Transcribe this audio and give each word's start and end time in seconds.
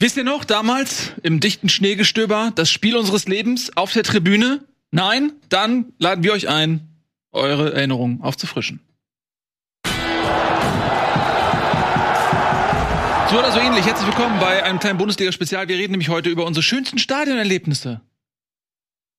Wisst 0.00 0.16
ihr 0.16 0.22
noch, 0.22 0.44
damals 0.44 1.10
im 1.24 1.40
dichten 1.40 1.68
Schneegestöber, 1.68 2.52
das 2.54 2.70
Spiel 2.70 2.96
unseres 2.96 3.26
Lebens 3.26 3.76
auf 3.76 3.92
der 3.92 4.04
Tribüne? 4.04 4.64
Nein? 4.92 5.32
Dann 5.48 5.92
laden 5.98 6.22
wir 6.22 6.32
euch 6.34 6.46
ein, 6.46 6.86
eure 7.32 7.74
Erinnerungen 7.74 8.22
aufzufrischen. 8.22 8.78
So 9.84 9.90
oder 13.36 13.50
so 13.50 13.58
ähnlich. 13.58 13.86
Herzlich 13.86 14.06
willkommen 14.06 14.38
bei 14.38 14.62
einem 14.62 14.78
kleinen 14.78 14.98
Bundesliga-Spezial. 14.98 15.66
Wir 15.66 15.74
reden 15.76 15.90
nämlich 15.90 16.10
heute 16.10 16.30
über 16.30 16.46
unsere 16.46 16.62
schönsten 16.62 16.98
Stadionerlebnisse. 16.98 18.00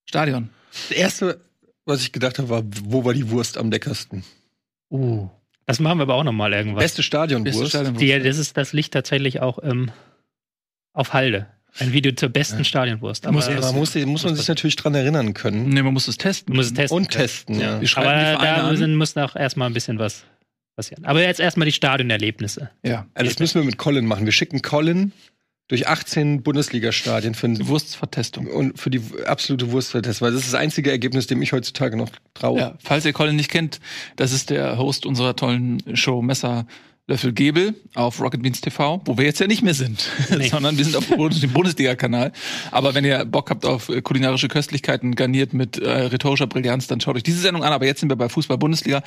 Stadion. 0.05 0.49
Das 0.71 0.97
erste, 0.97 1.41
was 1.83 2.03
ich 2.03 2.13
gedacht 2.13 2.39
habe, 2.39 2.47
war, 2.47 2.63
wo 2.85 3.03
war 3.03 3.13
die 3.13 3.29
Wurst 3.29 3.57
am 3.57 3.69
leckersten? 3.69 4.23
Uh. 4.89 5.27
Das 5.65 5.81
machen 5.81 5.97
wir 5.97 6.03
aber 6.03 6.15
auch 6.15 6.23
noch 6.23 6.31
mal 6.31 6.53
irgendwas. 6.53 6.81
Beste 6.81 7.03
Stadionwurst. 7.03 7.59
Beste 7.59 7.67
Stadionwurst. 7.67 8.01
Die, 8.01 8.23
das, 8.23 8.37
ist, 8.37 8.55
das 8.55 8.71
liegt 8.71 8.93
tatsächlich 8.93 9.41
auch 9.41 9.59
ähm, 9.61 9.91
auf 10.93 11.13
Halde. 11.13 11.47
Ein 11.77 11.93
Video 11.93 12.11
zur 12.11 12.29
besten 12.29 12.65
Stadionwurst. 12.65 13.25
Aber 13.27 13.33
Muss 13.35 13.47
Ja, 13.47 13.59
man 13.61 13.75
muss, 13.75 13.93
muss 13.95 14.23
man 14.23 14.35
sich 14.35 14.47
natürlich 14.47 14.75
dran 14.75 14.95
erinnern 14.95 15.33
können. 15.35 15.69
Nee, 15.69 15.83
man 15.83 15.93
muss 15.93 16.07
es 16.07 16.17
testen. 16.17 16.51
du 16.53 16.57
musst 16.57 16.71
es 16.71 16.75
testen. 16.75 16.97
Und 16.97 17.09
testen, 17.11 17.59
ja. 17.59 17.79
Wir 17.79 17.87
schreiben 17.87 18.09
aber 18.09 18.19
die 18.19 18.25
Vereine 18.43 18.63
da 18.63 18.69
müssen, 18.71 18.95
muss 18.95 19.15
noch 19.15 19.35
erstmal 19.35 19.69
ein 19.69 19.73
bisschen 19.73 19.99
was 19.99 20.23
passieren. 20.75 21.05
Aber 21.05 21.21
jetzt 21.21 21.39
erstmal 21.39 21.65
die 21.65 21.71
Stadionerlebnisse. 21.71 22.71
Ja. 22.83 23.05
Also 23.13 23.29
das 23.29 23.39
müssen 23.39 23.61
wir 23.61 23.65
mit 23.65 23.77
Colin 23.77 24.05
machen. 24.07 24.25
Wir 24.25 24.31
schicken 24.31 24.61
Colin 24.63 25.11
durch 25.67 25.87
18 25.87 26.41
Bundesliga-Stadien 26.41 27.35
für, 27.35 27.47
ein- 27.47 27.67
Wurstvertestung. 27.67 28.47
und 28.47 28.79
für 28.79 28.89
die 28.89 29.01
absolute 29.27 29.71
Wursttest, 29.71 30.21
weil 30.23 30.31
das 30.31 30.41
ist 30.41 30.53
das 30.53 30.59
einzige 30.59 30.89
Ergebnis, 30.89 31.27
dem 31.27 31.39
ich 31.43 31.53
heutzutage 31.53 31.95
noch 31.95 32.09
traue. 32.33 32.59
Ja, 32.59 32.77
falls 32.83 33.05
ihr 33.05 33.13
Colin 33.13 33.35
nicht 33.35 33.51
kennt, 33.51 33.79
das 34.15 34.31
ist 34.31 34.49
der 34.49 34.79
Host 34.79 35.05
unserer 35.05 35.35
tollen 35.35 35.83
Show 35.95 36.23
Messer 36.23 36.65
Löffel 37.09 37.33
Gebel 37.33 37.73
auf 37.95 38.21
Rocket 38.21 38.41
Beans 38.43 38.61
TV, 38.61 39.01
wo 39.05 39.17
wir 39.17 39.25
jetzt 39.25 39.39
ja 39.39 39.47
nicht 39.47 39.63
mehr 39.63 39.73
sind, 39.73 40.07
Nee. 40.29 40.47
sondern 40.47 40.77
wir 40.77 40.85
sind 40.85 40.95
auf 40.95 41.07
dem 41.07 41.51
Bundesliga-Kanal. 41.53 42.31
Aber 42.71 42.93
wenn 42.93 43.03
ihr 43.03 43.25
Bock 43.25 43.49
habt 43.49 43.65
auf 43.65 43.89
äh, 43.89 44.01
kulinarische 44.01 44.47
Köstlichkeiten 44.47 45.15
garniert 45.15 45.53
mit 45.53 45.79
äh, 45.79 45.89
rhetorischer 45.89 46.45
Brillanz, 46.47 46.85
dann 46.87 47.01
schaut 47.01 47.15
euch 47.15 47.23
diese 47.23 47.39
Sendung 47.39 47.63
an. 47.63 47.73
Aber 47.73 47.85
jetzt 47.87 47.99
sind 47.99 48.09
wir 48.09 48.15
bei 48.15 48.29
Fußball 48.29 48.59
Bundesliga, 48.59 49.01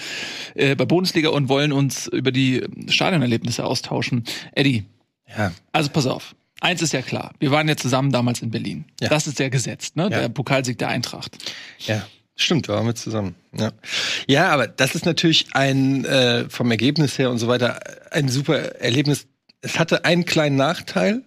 äh, 0.54 0.74
bei 0.74 0.84
Bundesliga 0.84 1.28
und 1.30 1.48
wollen 1.48 1.72
uns 1.72 2.08
über 2.08 2.32
die 2.32 2.62
Stadionerlebnisse 2.88 3.64
austauschen. 3.64 4.24
Eddie, 4.52 4.84
Ja. 5.38 5.52
also 5.70 5.88
pass 5.90 6.06
auf. 6.06 6.34
Eins 6.60 6.82
ist 6.82 6.92
ja 6.92 7.02
klar. 7.02 7.32
Wir 7.38 7.50
waren 7.52 7.68
ja 7.68 7.76
zusammen 7.76 8.10
damals 8.12 8.42
in 8.42 8.50
Berlin. 8.50 8.84
Ja. 9.00 9.08
Das 9.08 9.26
ist 9.28 9.38
ja 9.38 9.48
gesetzt, 9.48 9.96
ne? 9.96 10.04
Ja. 10.04 10.08
Der 10.08 10.28
Pokalsieg 10.28 10.78
der 10.78 10.88
Eintracht. 10.88 11.36
Ja, 11.86 12.04
stimmt, 12.36 12.68
da 12.68 12.74
waren 12.74 12.86
wir 12.86 12.94
zusammen. 12.94 13.34
Ja, 13.56 13.72
ja 14.26 14.48
aber 14.50 14.66
das 14.66 14.94
ist 14.94 15.06
natürlich 15.06 15.46
ein 15.52 16.04
äh, 16.04 16.48
vom 16.48 16.70
Ergebnis 16.70 17.18
her 17.18 17.30
und 17.30 17.38
so 17.38 17.48
weiter 17.48 17.80
ein 18.10 18.28
super 18.28 18.80
Erlebnis. 18.80 19.26
Es 19.60 19.78
hatte 19.78 20.04
einen 20.04 20.24
kleinen 20.24 20.56
Nachteil. 20.56 21.22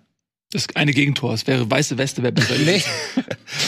Das 0.52 0.68
eine 0.76 0.94
Gegentor. 0.94 1.34
Es 1.34 1.48
wäre 1.48 1.70
weiße 1.70 1.98
Weste, 1.98 2.24
wäre 2.24 2.34
besser. 2.34 2.56
Nee. 2.58 2.82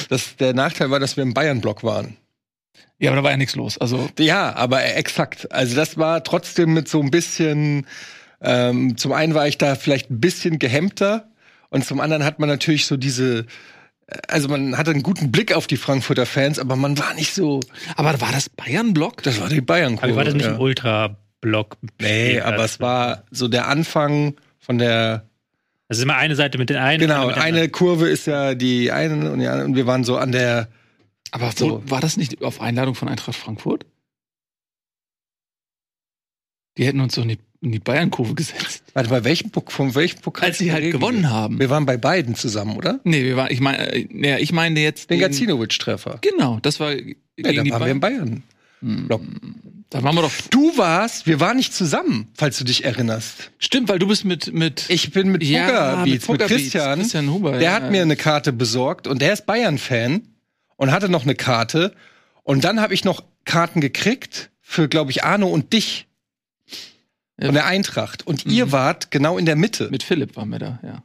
Das, 0.10 0.36
der 0.38 0.54
Nachteil 0.54 0.90
war, 0.90 1.00
dass 1.00 1.18
wir 1.18 1.24
im 1.24 1.34
Bayern-Block 1.34 1.84
waren. 1.84 2.18
Ja, 3.00 3.12
aber 3.12 3.18
da 3.18 3.24
war 3.24 3.32
ja 3.32 3.38
nichts 3.38 3.56
los. 3.56 3.78
Also 3.78 4.10
Ja, 4.20 4.56
aber 4.56 4.84
exakt. 4.96 5.52
Also 5.52 5.76
das 5.76 5.98
war 5.98 6.24
trotzdem 6.24 6.74
mit 6.74 6.88
so 6.88 7.02
ein 7.02 7.12
bisschen, 7.12 7.86
ähm, 8.42 8.98
zum 8.98 9.12
einen 9.12 9.34
war 9.34 9.48
ich 9.48 9.58
da 9.58 9.76
vielleicht 9.76 10.10
ein 10.10 10.20
bisschen 10.20 10.60
gehemmter 10.60 11.30
und 11.70 11.86
zum 11.86 12.00
anderen 12.00 12.24
hat 12.24 12.40
man 12.40 12.50
natürlich 12.50 12.86
so 12.86 12.98
diese, 12.98 13.46
also 14.28 14.48
man 14.48 14.78
hatte 14.78 14.92
einen 14.92 15.04
guten 15.04 15.32
Blick 15.32 15.54
auf 15.54 15.68
die 15.68 15.78
Frankfurter 15.78 16.26
Fans, 16.26 16.60
aber 16.60 16.76
man 16.76 16.98
war 16.98 17.14
nicht 17.14 17.34
so, 17.34 17.60
Aber 17.96 18.20
war 18.22 18.32
das 18.32 18.50
Bayern-Block? 18.50 19.24
das 19.24 19.40
war 19.42 19.50
die 19.50 19.62
bayern 19.62 20.00
Aber 20.02 20.16
war 20.16 20.24
das 20.24 20.34
nicht 20.34 20.46
ja. 20.46 20.54
ein 20.54 20.60
Ultra-Block? 20.60 21.78
Nee, 22.00 22.40
aber 22.40 22.64
es 22.64 22.80
war 22.80 23.24
so 23.32 23.48
der 23.48 23.68
Anfang 23.68 24.36
von 24.60 24.78
der, 24.78 25.28
Das 25.90 25.98
ist 25.98 26.04
immer 26.04 26.16
eine 26.16 26.36
Seite 26.36 26.58
mit 26.58 26.70
den 26.70 26.78
einen. 26.78 27.00
genau, 27.02 27.28
eine 27.28 27.68
Kurve 27.70 28.08
ist 28.08 28.28
ja 28.28 28.56
die 28.56 28.92
eine 28.92 29.32
und, 29.32 29.40
die 29.40 29.48
andere, 29.48 29.66
und 29.66 29.76
wir 29.76 29.88
waren 29.88 30.04
so 30.06 30.18
an 30.18 30.32
der, 30.32 30.70
Aber 31.32 31.52
So. 31.52 31.84
war 31.90 32.00
das 32.00 32.16
nicht 32.16 32.42
auf 32.42 32.62
Einladung 32.62 32.96
von 32.96 33.10
Eintracht 33.10 33.36
Frankfurt? 33.36 33.86
Die 36.78 36.86
hätten 36.86 37.00
uns 37.02 37.16
doch 37.16 37.26
die, 37.26 37.40
in 37.68 37.72
die 37.74 37.80
Bayern-Kurve 37.80 38.34
gesetzt. 38.34 38.84
warte, 38.94 39.10
bei 39.10 39.24
welchem, 39.24 39.52
Pok- 39.52 39.72
von 39.72 39.94
welchem 39.96 40.20
Pokal? 40.22 40.50
Als 40.50 40.58
sie 40.58 40.72
halt 40.72 40.92
gewonnen 40.92 41.30
haben. 41.30 41.60
Wir 41.60 41.70
waren 41.70 41.86
bei 41.86 41.98
beiden 41.98 42.36
zusammen, 42.36 42.76
oder? 42.76 43.00
Nee, 43.04 43.24
wir 43.24 43.36
waren, 43.38 43.52
ich 43.52 43.60
meine, 43.62 43.94
äh, 43.94 44.08
ja, 44.28 44.38
ich 44.38 44.52
meine 44.52 44.80
jetzt 44.80 45.10
Den 45.10 45.20
Gacinovic-Treffer. 45.20 46.20
Genau, 46.22 46.60
das 46.62 46.80
war 46.80 46.94
Ja, 46.94 47.04
da 47.36 47.50
waren 47.50 47.66
wir 47.86 47.88
in 47.92 48.00
Bayern. 48.00 48.00
Bayern. 48.00 48.44
Hm. 48.82 49.08
Da 49.90 50.04
waren 50.04 50.16
wir 50.16 50.22
doch. 50.22 50.32
Du 50.50 50.78
warst, 50.78 51.28
wir 51.28 51.40
waren 51.40 51.56
nicht 51.58 51.74
zusammen, 51.74 52.28
falls 52.36 52.58
du 52.58 52.66
dich 52.66 52.84
erinnerst. 52.84 53.52
Stimmt, 53.58 53.88
weil 53.88 54.00
du 54.00 54.08
bist 54.08 54.26
mit 54.26 54.54
mit 54.54 54.86
Ich 54.90 55.12
bin 55.12 55.30
mit 55.32 55.44
Ja, 55.44 55.66
Bugger 55.68 55.98
mit 56.04 56.06
Beats, 56.12 56.28
mit, 56.28 56.42
Christian. 56.42 57.00
Christian 57.00 57.32
Huber, 57.32 57.54
der 57.54 57.62
ja. 57.62 57.72
hat 57.74 57.92
mir 57.92 58.02
eine 58.02 58.18
Karte 58.18 58.52
besorgt 58.52 59.08
und 59.08 59.22
der 59.22 59.32
ist 59.34 59.46
Bayern-Fan 59.46 60.24
und 60.76 60.92
hatte 60.92 61.08
noch 61.10 61.24
eine 61.24 61.36
Karte. 61.36 61.94
Und 62.44 62.64
dann 62.66 62.82
habe 62.82 62.94
ich 62.94 63.04
noch 63.06 63.24
Karten 63.46 63.80
gekriegt 63.80 64.50
für, 64.62 64.90
glaube 64.90 65.12
ich, 65.12 65.24
Arno 65.24 65.48
und 65.48 65.72
dich 65.72 66.07
Ja. 67.40 67.46
von 67.48 67.56
der 67.56 67.66
Eintracht. 67.66 68.26
Und 68.26 68.46
ihr 68.46 68.68
Mhm. 68.68 68.72
wart 68.72 69.12
genau 69.12 69.38
in 69.38 69.46
der 69.46 69.56
Mitte. 69.56 69.90
mit 69.92 70.04
Philipp 70.04 70.36
waren 70.36 70.50
wir 70.50 70.60
da, 70.60 70.80
ja, 70.84 71.04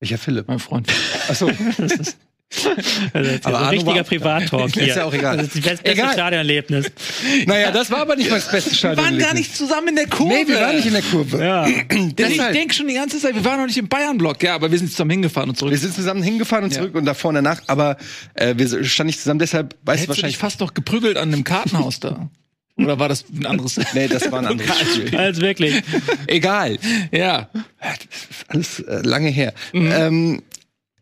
Welcher 0.00 0.18
Philipp? 0.18 0.48
mein 0.48 0.58
Freund. 0.60 0.88
Achso, 1.28 1.50
Das 1.78 1.92
ist, 1.92 2.16
also 3.12 3.30
jetzt 3.30 3.46
Aber 3.46 3.58
so 3.58 3.64
ein 3.64 3.68
richtiger 3.70 3.96
war- 3.96 4.04
Privat-Talk 4.04 4.68
Ist 4.68 4.74
hier. 4.76 4.86
ja 4.86 5.04
auch 5.04 5.12
egal. 5.12 5.36
Das 5.36 5.48
ist 5.48 5.56
das 5.56 5.62
beste 5.64 5.84
Egal. 5.84 6.12
Stadionerlebnis. 6.14 6.86
naja, 7.44 7.70
das 7.72 7.90
war 7.90 7.98
aber 7.98 8.16
nicht 8.16 8.30
mal 8.30 8.36
das 8.36 8.50
beste 8.50 8.70
Wir 8.70 8.76
Stadion. 8.78 9.04
waren 9.04 9.18
gar 9.18 9.34
nicht 9.34 9.54
zusammen 9.54 9.88
in 9.88 9.96
der 9.96 10.06
Kurve. 10.08 10.32
Nee, 10.32 10.48
wir 10.48 10.58
waren 10.58 10.76
nicht 10.76 10.86
in 10.86 10.94
der 10.94 11.02
Kurve. 11.02 11.44
Ja. 11.44 11.64
Denn 11.90 12.06
ich 12.08 12.14
Deshalb. 12.14 12.54
denke 12.54 12.72
schon 12.72 12.88
die 12.88 12.94
ganze 12.94 13.18
Zeit, 13.20 13.34
wir 13.34 13.44
waren 13.44 13.58
noch 13.58 13.66
nicht 13.66 13.76
im 13.76 13.88
Bayern-Block. 13.88 14.42
Ja, 14.42 14.54
aber 14.54 14.70
wir 14.72 14.78
sind 14.78 14.90
zusammen 14.90 15.10
hingefahren 15.10 15.50
und 15.50 15.56
zurück. 15.56 15.72
Wir 15.72 15.78
sind 15.78 15.92
zusammen 15.94 16.22
hingefahren 16.22 16.64
und 16.64 16.70
Ja. 16.72 16.78
zurück 16.80 16.94
und 16.94 17.04
davor 17.04 17.28
und 17.28 17.34
danach, 17.34 17.60
aber 17.66 17.98
äh, 18.32 18.54
wir 18.56 18.82
standen 18.84 19.08
nicht 19.08 19.18
zusammen, 19.20 19.40
deshalb 19.40 19.76
weißt 19.82 19.84
du 19.84 19.90
Hättest 19.90 20.08
du 20.08 20.12
dich 20.14 20.22
wahrscheinlich. 20.22 20.38
fast 20.38 20.60
noch 20.60 20.72
geprügelt 20.72 21.18
an 21.18 21.30
einem 21.30 21.44
Kartenhaus 21.44 22.00
da. 22.00 22.30
Oder 22.78 22.98
war 22.98 23.08
das 23.08 23.24
ein 23.28 23.46
anderes? 23.46 23.78
Nee, 23.94 24.08
das 24.08 24.30
war 24.30 24.40
ein 24.40 24.46
anderes 24.46 24.70
Spiel. 24.94 25.16
Als 25.16 25.40
wirklich. 25.40 25.82
Egal. 26.26 26.78
Ja. 27.10 27.48
Das 27.80 27.98
ist 28.30 28.44
alles 28.48 28.80
äh, 28.80 29.02
lange 29.02 29.28
her. 29.28 29.52
Ähm, 29.72 30.42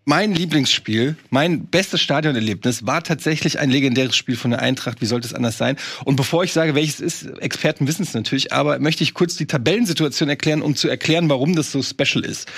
mein 0.08 0.32
Lieblingsspiel, 0.32 1.16
mein 1.30 1.66
bestes 1.66 2.00
Stadionerlebnis 2.00 2.86
war 2.86 3.02
tatsächlich 3.02 3.58
ein 3.58 3.70
legendäres 3.70 4.16
Spiel 4.16 4.36
von 4.36 4.52
der 4.52 4.62
Eintracht. 4.62 5.00
Wie 5.00 5.06
sollte 5.06 5.26
es 5.26 5.34
anders 5.34 5.58
sein? 5.58 5.76
Und 6.04 6.14
bevor 6.14 6.44
ich 6.44 6.52
sage, 6.52 6.76
welches 6.76 7.00
ist, 7.00 7.24
Experten 7.40 7.88
wissen 7.88 8.04
es 8.04 8.14
natürlich, 8.14 8.52
aber 8.52 8.78
möchte 8.78 9.02
ich 9.02 9.14
kurz 9.14 9.34
die 9.34 9.46
Tabellensituation 9.46 10.28
erklären, 10.28 10.62
um 10.62 10.76
zu 10.76 10.88
erklären, 10.88 11.28
warum 11.28 11.56
das 11.56 11.72
so 11.72 11.82
special 11.82 12.24
ist. 12.24 12.48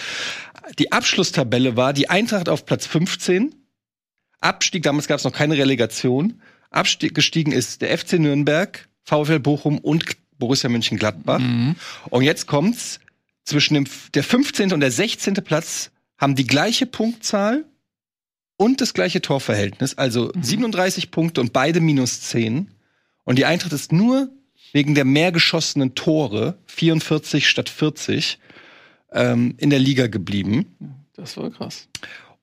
Die 0.78 0.92
Abschlusstabelle 0.92 1.74
war 1.74 1.94
die 1.94 2.10
Eintracht 2.10 2.50
auf 2.50 2.66
Platz 2.66 2.86
15. 2.86 3.54
Abstieg, 4.40 4.82
damals 4.82 5.08
gab 5.08 5.18
es 5.18 5.24
noch 5.24 5.32
keine 5.32 5.56
Relegation. 5.56 6.42
Abgestiegen 6.70 7.52
ist 7.52 7.80
der 7.80 7.96
FC 7.96 8.18
Nürnberg, 8.18 8.87
VfL 9.08 9.38
Bochum 9.38 9.78
und 9.78 10.04
Borussia 10.38 10.68
Mönchengladbach. 10.68 11.40
Mhm. 11.40 11.76
Und 12.10 12.22
jetzt 12.22 12.46
kommt's 12.46 13.00
zwischen 13.44 13.74
dem, 13.74 13.86
der 14.14 14.22
15. 14.22 14.72
und 14.72 14.80
der 14.80 14.90
16. 14.90 15.34
Platz 15.34 15.90
haben 16.18 16.34
die 16.34 16.46
gleiche 16.46 16.86
Punktzahl 16.86 17.64
und 18.56 18.80
das 18.80 18.92
gleiche 18.92 19.22
Torverhältnis, 19.22 19.96
also 19.96 20.32
37 20.38 21.10
Punkte 21.10 21.40
und 21.40 21.52
beide 21.52 21.80
minus 21.80 22.20
10. 22.22 22.70
Und 23.24 23.38
die 23.38 23.46
Eintracht 23.46 23.72
ist 23.72 23.92
nur 23.92 24.30
wegen 24.72 24.94
der 24.94 25.04
mehr 25.04 25.32
geschossenen 25.32 25.94
Tore, 25.94 26.58
44 26.66 27.48
statt 27.48 27.68
40, 27.68 28.38
ähm, 29.12 29.54
in 29.58 29.70
der 29.70 29.78
Liga 29.78 30.08
geblieben. 30.08 31.06
Das 31.14 31.36
war 31.36 31.50
krass. 31.50 31.88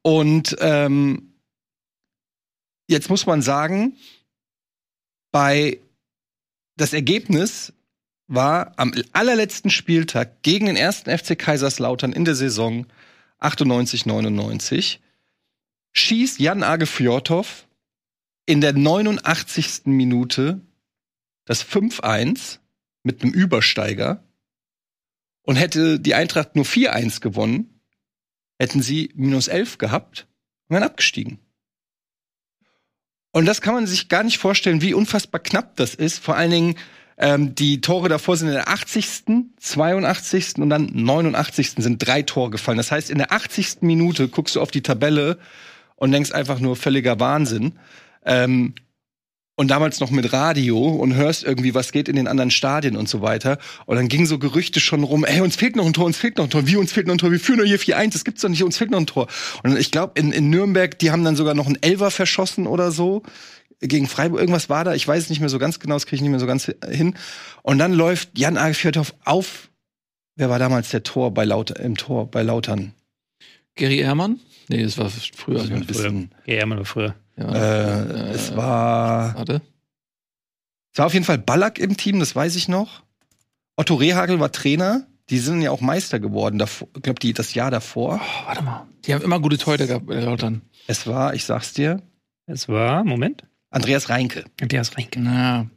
Und 0.02 0.56
ähm, 0.60 1.34
jetzt 2.88 3.10
muss 3.10 3.26
man 3.26 3.42
sagen, 3.42 3.98
bei 5.32 5.80
das 6.76 6.94
Ergebnis 6.94 7.74
war 8.28 8.74
am 8.78 8.94
allerletzten 9.12 9.70
Spieltag 9.70 10.42
gegen 10.42 10.66
den 10.66 10.76
ersten 10.76 11.16
FC 11.16 11.38
Kaiserslautern 11.38 12.12
in 12.12 12.26
der 12.26 12.36
Saison 12.36 12.88
98, 13.40 14.06
99 14.06 15.00
schießt 15.92 16.40
Jan 16.40 16.64
Age 16.64 16.88
Fjordhoff 16.88 17.68
in 18.46 18.62
der 18.62 18.74
89. 18.74 19.86
Minute 19.86 20.62
das 21.46 21.66
5-1 21.66 22.60
mit 23.04 23.22
einem 23.22 23.34
Übersteiger 23.34 24.24
und 25.44 25.56
hätte 25.56 26.00
die 26.00 26.16
Eintracht 26.16 26.56
nur 26.56 26.66
4-1 26.66 27.22
gewonnen, 27.22 27.80
hätten 28.60 28.82
sie 28.82 29.12
minus 29.16 29.48
11 29.48 29.78
gehabt 29.78 30.28
und 30.68 30.76
wären 30.76 30.84
abgestiegen. 30.84 31.40
Und 33.36 33.46
das 33.48 33.60
kann 33.60 33.74
man 33.74 33.86
sich 33.86 34.08
gar 34.08 34.24
nicht 34.24 34.38
vorstellen, 34.38 34.82
wie 34.82 34.94
unfassbar 34.94 35.42
knapp 35.42 35.76
das 35.76 35.94
ist. 35.94 36.24
Vor 36.24 36.38
allen 36.38 36.52
Dingen, 36.52 36.76
ähm, 37.18 37.54
die 37.54 37.82
Tore 37.82 38.08
davor 38.08 38.38
sind 38.38 38.48
in 38.48 38.54
der 38.54 38.70
80., 38.70 39.26
82. 39.60 40.54
und 40.60 40.70
dann 40.70 40.90
89. 40.94 41.72
sind 41.80 41.98
drei 41.98 42.22
Tore 42.22 42.50
gefallen. 42.50 42.78
Das 42.78 42.94
heißt, 42.94 43.10
in 43.10 43.18
der 43.18 43.34
80. 43.34 43.82
Minute 43.82 44.30
guckst 44.30 44.56
du 44.56 44.62
auf 44.62 44.72
die 44.72 44.84
Tabelle 44.84 45.38
und 45.98 46.14
denkst 46.14 46.32
einfach 46.32 46.62
nur 46.62 46.78
völliger 46.78 47.20
Wahnsinn. 47.20 47.74
Ähm, 48.26 48.74
und 49.56 49.70
damals 49.70 50.00
noch 50.00 50.12
mit 50.12 50.34
Radio 50.34 50.78
und 50.78 51.16
hörst 51.16 51.44
irgendwie, 51.44 51.74
was 51.74 51.92
geht 51.92 52.10
in 52.10 52.16
den 52.16 52.28
anderen 52.28 52.52
Stadien 52.52 52.98
und 52.98 53.08
so 53.08 53.22
weiter. 53.22 53.58
Und 53.86 53.96
dann 53.96 54.10
gingen 54.10 54.26
so 54.26 54.38
Gerüchte 54.38 54.80
schon 54.80 55.04
rum, 55.04 55.24
ey, 55.24 55.42
uns 55.42 55.56
fehlt 55.56 55.76
noch 55.76 55.86
ein 55.86 55.94
Tor, 55.94 56.06
uns 56.06 56.18
fehlt 56.18 56.38
noch 56.38 56.46
ein 56.46 56.50
Tor, 56.50 56.68
wie 56.68 56.76
uns 56.76 56.92
fehlt 56.92 57.08
noch 57.08 57.16
ein 57.16 57.18
Tor, 57.18 57.32
wir 57.32 57.40
führen 57.40 57.58
nur 57.58 57.68
hier 57.68 57.80
4-1, 57.80 58.14
das 58.14 58.26
gibt's 58.26 58.42
doch 58.42 58.50
nicht, 58.50 58.64
uns 58.64 58.78
fehlt 58.78 58.92
noch 58.92 59.00
ein 59.00 59.08
Tor. 59.08 59.28
Und 59.64 59.78
ich 59.78 59.92
glaube, 59.92 60.20
in, 60.20 60.32
in 60.32 60.50
Nürnberg, 60.50 61.00
die 61.00 61.12
haben 61.12 61.24
dann 61.24 61.36
sogar 61.36 61.54
noch 61.54 61.68
einen 61.68 61.82
Elver 61.82 62.12
verschossen 62.12 62.68
oder 62.68 62.92
so. 62.92 63.24
Gegen 63.82 64.08
Freiburg, 64.08 64.40
irgendwas 64.40 64.70
war 64.70 64.84
da, 64.84 64.94
ich 64.94 65.08
weiß 65.08 65.24
es 65.24 65.30
nicht 65.30 65.40
mehr 65.40 65.50
so 65.50 65.60
ganz 65.60 65.80
genau, 65.80 65.96
das 65.96 66.06
kriege 66.06 66.18
ich 66.18 66.22
nicht 66.22 66.32
mehr 66.32 66.40
so 66.40 66.48
ganz 66.48 66.72
hin. 66.90 67.16
Und 67.62 67.78
dann 67.78 67.94
läuft 67.94 68.38
Jan 68.38 68.58
Agefjordhoff 68.58 69.14
auf, 69.24 69.70
wer 70.36 70.50
war 70.50 70.60
damals 70.60 70.90
der 70.90 71.04
Tor 71.04 71.34
bei 71.34 71.46
Laut 71.46 71.72
im 71.72 71.96
Tor 71.96 72.30
bei 72.30 72.42
Lautern? 72.42 72.94
Gary 73.76 74.00
Ehrmann? 74.00 74.40
Nee, 74.70 74.84
das 74.84 74.98
war 74.98 75.10
früher. 75.10 75.60
Also 75.60 75.74
ein 75.74 75.86
bisschen, 75.86 76.32
Ja, 76.46 76.64
immer 76.64 76.76
nur 76.76 76.86
früher. 76.86 77.16
Ja, 77.38 77.54
äh, 77.54 78.32
es 78.32 78.56
war 78.56 79.36
Warte. 79.36 79.62
Es 80.94 81.00
war 81.00 81.08
auf 81.08 81.14
jeden 81.14 81.26
Fall 81.26 81.38
Ballack 81.38 81.78
im 81.80 81.98
Team, 81.98 82.20
das 82.20 82.36
weiß 82.36 82.56
ich 82.56 82.68
noch. 82.70 83.04
Otto 83.76 83.96
Rehagel 83.96 84.40
war 84.40 84.52
Trainer. 84.52 85.06
Die 85.30 85.40
sind 85.40 85.62
ja 85.62 85.72
auch 85.72 85.82
Meister 85.82 86.20
geworden, 86.20 86.60
davor, 86.60 86.88
ich 86.96 87.02
glaube, 87.02 87.20
die 87.20 87.34
das 87.34 87.54
Jahr 87.56 87.72
davor. 87.72 88.22
Oh, 88.24 88.46
warte 88.48 88.62
mal. 88.64 88.86
Die 89.06 89.14
haben 89.14 89.24
immer 89.24 89.40
gute 89.40 89.58
Torhüter 89.58 89.88
gehabt 89.88 90.06
bei 90.06 90.20
Lautern. 90.20 90.62
Es 90.88 91.08
war, 91.08 91.34
ich 91.34 91.44
sag's 91.46 91.74
dir, 91.74 92.02
Es 92.46 92.70
war, 92.70 93.04
Moment, 93.04 93.44
Andreas 93.72 94.10
Reinke. 94.10 94.46
Andreas 94.62 94.96
Reinke. 94.96 95.20
Na. 95.20 95.68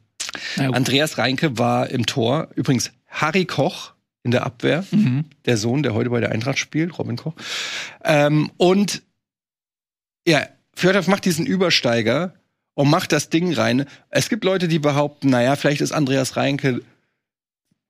Na. 0.56 0.70
Andreas 0.70 1.16
Reinke 1.18 1.56
war 1.58 1.88
im 1.88 2.04
Tor. 2.06 2.48
Übrigens, 2.54 2.92
Harry 3.08 3.46
Koch 3.46 3.94
in 4.22 4.30
der 4.32 4.44
Abwehr, 4.44 4.84
Mhm. 4.90 5.24
der 5.46 5.56
Sohn, 5.56 5.82
der 5.82 5.94
heute 5.94 6.10
bei 6.10 6.20
der 6.20 6.30
Eintracht 6.30 6.58
spielt, 6.58 6.98
Robin 6.98 7.16
Koch. 7.16 7.34
Ähm, 8.04 8.50
und 8.58 9.02
ja, 10.26 10.46
Fjordhoff 10.78 11.08
macht 11.08 11.24
diesen 11.24 11.44
Übersteiger 11.44 12.34
und 12.74 12.88
macht 12.88 13.10
das 13.10 13.30
Ding 13.30 13.52
rein. 13.52 13.86
Es 14.10 14.28
gibt 14.28 14.44
Leute, 14.44 14.68
die 14.68 14.78
behaupten, 14.78 15.28
naja, 15.28 15.56
vielleicht 15.56 15.80
ist 15.80 15.90
Andreas 15.90 16.36
Reinke 16.36 16.82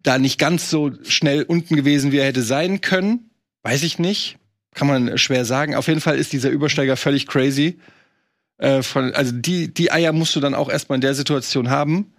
da 0.02 0.18
nicht 0.18 0.38
ganz 0.38 0.70
so 0.70 0.92
schnell 1.02 1.42
unten 1.42 1.76
gewesen, 1.76 2.12
wie 2.12 2.16
er 2.16 2.24
hätte 2.24 2.42
sein 2.42 2.80
können. 2.80 3.30
Weiß 3.62 3.82
ich 3.82 3.98
nicht. 3.98 4.38
Kann 4.72 4.86
man 4.86 5.18
schwer 5.18 5.44
sagen. 5.44 5.74
Auf 5.74 5.88
jeden 5.88 6.00
Fall 6.00 6.16
ist 6.16 6.32
dieser 6.32 6.48
Übersteiger 6.48 6.96
völlig 6.96 7.26
crazy. 7.26 7.78
Äh, 8.56 8.82
von, 8.82 9.12
also 9.12 9.32
die, 9.32 9.74
die 9.74 9.92
Eier 9.92 10.12
musst 10.12 10.34
du 10.34 10.40
dann 10.40 10.54
auch 10.54 10.70
erstmal 10.70 10.96
in 10.96 11.02
der 11.02 11.14
Situation 11.14 11.68
haben. 11.68 12.14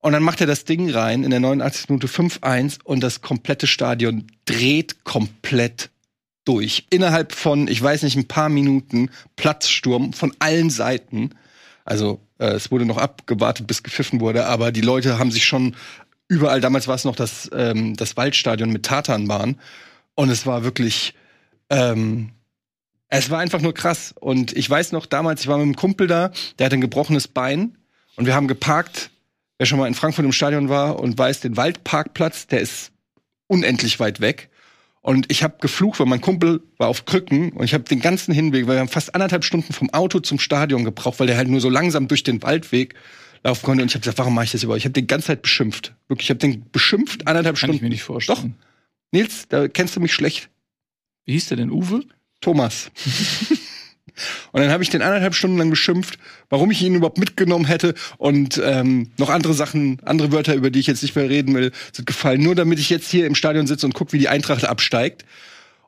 Und 0.00 0.12
dann 0.12 0.22
macht 0.22 0.42
er 0.42 0.46
das 0.46 0.64
Ding 0.64 0.90
rein 0.90 1.24
in 1.24 1.30
der 1.30 1.40
89. 1.40 1.88
Minute 1.88 2.08
5-1 2.08 2.80
und 2.84 3.02
das 3.02 3.22
komplette 3.22 3.66
Stadion 3.66 4.26
dreht 4.44 5.04
komplett 5.04 5.91
durch. 6.44 6.86
Innerhalb 6.90 7.32
von, 7.32 7.68
ich 7.68 7.82
weiß 7.82 8.02
nicht, 8.02 8.16
ein 8.16 8.28
paar 8.28 8.48
Minuten 8.48 9.10
Platzsturm 9.36 10.12
von 10.12 10.34
allen 10.38 10.70
Seiten. 10.70 11.30
Also 11.84 12.20
äh, 12.38 12.52
es 12.52 12.70
wurde 12.70 12.84
noch 12.84 12.98
abgewartet, 12.98 13.66
bis 13.66 13.82
gepfiffen 13.82 14.20
wurde, 14.20 14.46
aber 14.46 14.72
die 14.72 14.80
Leute 14.80 15.18
haben 15.18 15.30
sich 15.30 15.44
schon 15.44 15.74
überall, 16.28 16.60
damals 16.60 16.88
war 16.88 16.94
es 16.94 17.04
noch 17.04 17.16
das, 17.16 17.50
ähm, 17.54 17.96
das 17.96 18.16
Waldstadion 18.16 18.70
mit 18.70 18.84
Tatanbahn 18.84 19.58
und 20.14 20.30
es 20.30 20.46
war 20.46 20.64
wirklich, 20.64 21.14
ähm, 21.70 22.30
es 23.08 23.30
war 23.30 23.40
einfach 23.40 23.60
nur 23.60 23.74
krass. 23.74 24.14
Und 24.18 24.56
ich 24.56 24.68
weiß 24.68 24.92
noch 24.92 25.06
damals, 25.06 25.42
ich 25.42 25.48
war 25.48 25.58
mit 25.58 25.64
einem 25.64 25.76
Kumpel 25.76 26.06
da, 26.06 26.32
der 26.58 26.66
hatte 26.66 26.76
ein 26.76 26.80
gebrochenes 26.80 27.28
Bein 27.28 27.76
und 28.16 28.26
wir 28.26 28.34
haben 28.34 28.48
geparkt. 28.48 29.10
Wer 29.58 29.66
schon 29.66 29.78
mal 29.78 29.86
in 29.86 29.94
Frankfurt 29.94 30.24
im 30.24 30.32
Stadion 30.32 30.68
war 30.68 30.98
und 30.98 31.16
weiß, 31.16 31.40
den 31.40 31.56
Waldparkplatz, 31.56 32.46
der 32.46 32.60
ist 32.60 32.90
unendlich 33.46 34.00
weit 34.00 34.20
weg. 34.20 34.50
Und 35.02 35.30
ich 35.32 35.42
habe 35.42 35.56
geflucht, 35.60 35.98
weil 35.98 36.06
mein 36.06 36.20
Kumpel 36.20 36.62
war 36.78 36.88
auf 36.88 37.04
Krücken 37.04 37.50
und 37.52 37.64
ich 37.64 37.74
habe 37.74 37.82
den 37.84 38.00
ganzen 38.00 38.32
Hinweg, 38.32 38.68
weil 38.68 38.76
wir 38.76 38.80
haben 38.80 38.88
fast 38.88 39.14
anderthalb 39.14 39.44
Stunden 39.44 39.72
vom 39.72 39.90
Auto 39.90 40.20
zum 40.20 40.38
Stadion 40.38 40.84
gebraucht, 40.84 41.18
weil 41.18 41.26
der 41.26 41.36
halt 41.36 41.48
nur 41.48 41.60
so 41.60 41.68
langsam 41.68 42.06
durch 42.06 42.22
den 42.22 42.40
Waldweg 42.42 42.94
laufen 43.42 43.64
konnte. 43.64 43.82
Und 43.82 43.88
ich 43.88 43.94
habe 43.94 44.02
gesagt, 44.02 44.18
warum 44.18 44.34
mache 44.34 44.44
ich 44.44 44.52
das 44.52 44.62
überhaupt? 44.62 44.78
Ich 44.78 44.84
habe 44.84 44.92
den 44.92 45.08
ganze 45.08 45.26
Zeit 45.28 45.42
beschimpft. 45.42 45.94
Wirklich, 46.06 46.26
ich 46.26 46.30
habe 46.30 46.38
den 46.38 46.70
beschimpft 46.70 47.26
anderthalb 47.26 47.56
Kann 47.56 47.70
ich 47.70 47.76
Stunden. 47.76 47.84
mir 47.84 47.90
nicht 47.90 48.04
vorstellen. 48.04 48.54
Nils, 49.10 49.46
da 49.48 49.66
kennst 49.66 49.96
du 49.96 50.00
mich 50.00 50.14
schlecht. 50.14 50.50
Wie 51.26 51.32
hieß 51.32 51.46
der 51.48 51.56
denn? 51.56 51.70
Uwe? 51.70 52.04
Thomas. 52.40 52.90
und 54.52 54.60
dann 54.60 54.70
habe 54.70 54.82
ich 54.82 54.90
den 54.90 55.02
anderthalb 55.02 55.34
Stunden 55.34 55.58
lang 55.58 55.70
beschimpft, 55.70 56.18
warum 56.50 56.70
ich 56.70 56.82
ihn 56.82 56.94
überhaupt 56.94 57.18
mitgenommen 57.18 57.64
hätte 57.64 57.94
und 58.18 58.60
ähm, 58.62 59.10
noch 59.18 59.30
andere 59.30 59.54
Sachen, 59.54 59.98
andere 60.04 60.32
Wörter, 60.32 60.54
über 60.54 60.70
die 60.70 60.80
ich 60.80 60.86
jetzt 60.86 61.02
nicht 61.02 61.16
mehr 61.16 61.28
reden 61.28 61.54
will, 61.54 61.72
sind 61.92 62.06
gefallen, 62.06 62.42
nur 62.42 62.54
damit 62.54 62.78
ich 62.78 62.90
jetzt 62.90 63.10
hier 63.10 63.26
im 63.26 63.34
Stadion 63.34 63.66
sitze 63.66 63.86
und 63.86 63.94
gucke, 63.94 64.12
wie 64.12 64.18
die 64.18 64.28
Eintracht 64.28 64.64
absteigt. 64.64 65.24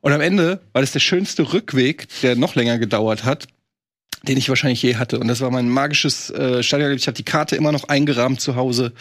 Und 0.01 0.11
am 0.11 0.21
Ende 0.21 0.61
war 0.71 0.81
das 0.81 0.91
der 0.91 0.99
schönste 0.99 1.51
Rückweg, 1.51 2.07
der 2.21 2.35
noch 2.35 2.53
länger 2.53 2.77
gedauert 2.77 3.23
hat, 3.23 3.47
den 4.27 4.37
ich 4.37 4.49
wahrscheinlich 4.49 4.81
je 4.81 4.95
hatte. 4.95 5.19
Und 5.19 5.27
das 5.27 5.41
war 5.41 5.49
mein 5.49 5.67
magisches 5.67 6.29
äh, 6.29 6.61
Stadion. 6.61 6.91
Ich 6.93 7.07
habe 7.07 7.15
die 7.15 7.23
Karte 7.23 7.55
immer 7.55 7.71
noch 7.71 7.85
eingerahmt 7.85 8.39
zu 8.39 8.55
Hause. 8.55 8.93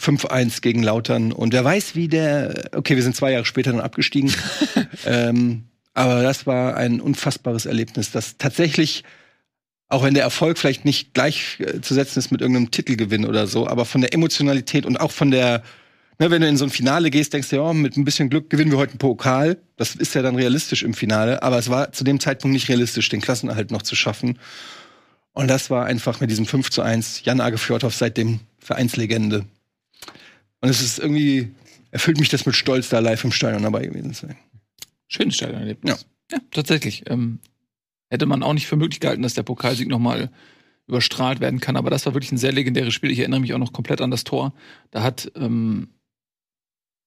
5-1 0.00 0.60
gegen 0.60 0.82
Lautern. 0.82 1.32
Und 1.32 1.52
wer 1.52 1.64
weiß, 1.64 1.94
wie 1.94 2.08
der. 2.08 2.70
Okay, 2.74 2.96
wir 2.96 3.02
sind 3.02 3.14
zwei 3.14 3.32
Jahre 3.32 3.44
später 3.44 3.70
dann 3.70 3.80
abgestiegen. 3.80 4.32
ähm, 5.06 5.64
aber 5.94 6.22
das 6.22 6.46
war 6.46 6.76
ein 6.76 7.00
unfassbares 7.00 7.66
Erlebnis, 7.66 8.10
das 8.10 8.38
tatsächlich, 8.38 9.04
auch 9.88 10.02
wenn 10.02 10.14
der 10.14 10.22
Erfolg 10.22 10.58
vielleicht 10.58 10.84
nicht 10.84 11.12
gleichzusetzen 11.12 12.18
ist 12.18 12.30
mit 12.30 12.40
irgendeinem 12.40 12.70
Titelgewinn 12.70 13.26
oder 13.26 13.46
so, 13.46 13.66
aber 13.66 13.84
von 13.84 14.00
der 14.00 14.14
Emotionalität 14.14 14.86
und 14.86 14.98
auch 14.98 15.10
von 15.10 15.30
der, 15.30 15.62
ne, 16.18 16.30
wenn 16.30 16.40
du 16.40 16.48
in 16.48 16.56
so 16.56 16.64
ein 16.64 16.70
Finale 16.70 17.10
gehst, 17.10 17.34
denkst 17.34 17.50
du, 17.50 17.56
ja, 17.56 17.72
mit 17.74 17.96
ein 17.96 18.04
bisschen 18.04 18.30
Glück 18.30 18.48
gewinnen 18.48 18.70
wir 18.70 18.78
heute 18.78 18.92
einen 18.92 18.98
Pokal. 18.98 19.58
Das 19.76 19.94
ist 19.94 20.14
ja 20.14 20.22
dann 20.22 20.36
realistisch 20.36 20.82
im 20.82 20.94
Finale, 20.94 21.42
aber 21.42 21.58
es 21.58 21.68
war 21.68 21.92
zu 21.92 22.04
dem 22.04 22.20
Zeitpunkt 22.20 22.54
nicht 22.54 22.68
realistisch, 22.70 23.10
den 23.10 23.20
Klassenerhalt 23.20 23.70
noch 23.70 23.82
zu 23.82 23.94
schaffen. 23.94 24.38
Und 25.34 25.48
das 25.48 25.68
war 25.68 25.86
einfach 25.86 26.20
mit 26.20 26.30
diesem 26.30 26.46
5 26.46 26.70
zu 26.70 26.82
1 26.82 27.24
Jan 27.24 27.40
Age 27.40 27.58
Fjordhoff 27.58 27.94
seitdem 27.94 28.40
Vereinslegende. 28.58 29.44
Und 30.60 30.68
es 30.68 30.80
ist 30.80 30.98
irgendwie, 30.98 31.50
erfüllt 31.90 32.18
mich 32.18 32.28
das 32.28 32.46
mit 32.46 32.54
Stolz, 32.54 32.88
da 32.88 33.00
live 33.00 33.24
im 33.24 33.32
Stadion 33.32 33.62
dabei 33.62 33.86
gewesen 33.86 34.14
zu 34.14 34.26
sein. 34.26 34.36
Schönes 35.12 35.34
Stadionerlebnis. 35.36 36.06
Ja, 36.30 36.38
tatsächlich. 36.50 37.04
Ähm, 37.10 37.40
hätte 38.10 38.26
man 38.26 38.42
auch 38.42 38.54
nicht 38.54 38.66
für 38.66 38.76
möglich 38.76 39.00
gehalten, 39.00 39.22
dass 39.22 39.34
der 39.34 39.42
Pokalsieg 39.42 39.88
nochmal 39.88 40.30
überstrahlt 40.86 41.40
werden 41.40 41.60
kann. 41.60 41.76
Aber 41.76 41.90
das 41.90 42.06
war 42.06 42.14
wirklich 42.14 42.32
ein 42.32 42.38
sehr 42.38 42.52
legendäres 42.52 42.92
Spiel. 42.94 43.10
Ich 43.10 43.18
erinnere 43.18 43.40
mich 43.40 43.54
auch 43.54 43.58
noch 43.58 43.72
komplett 43.72 44.00
an 44.00 44.10
das 44.10 44.24
Tor. 44.24 44.52
Da 44.90 45.02
hat, 45.02 45.30
ähm, 45.36 45.88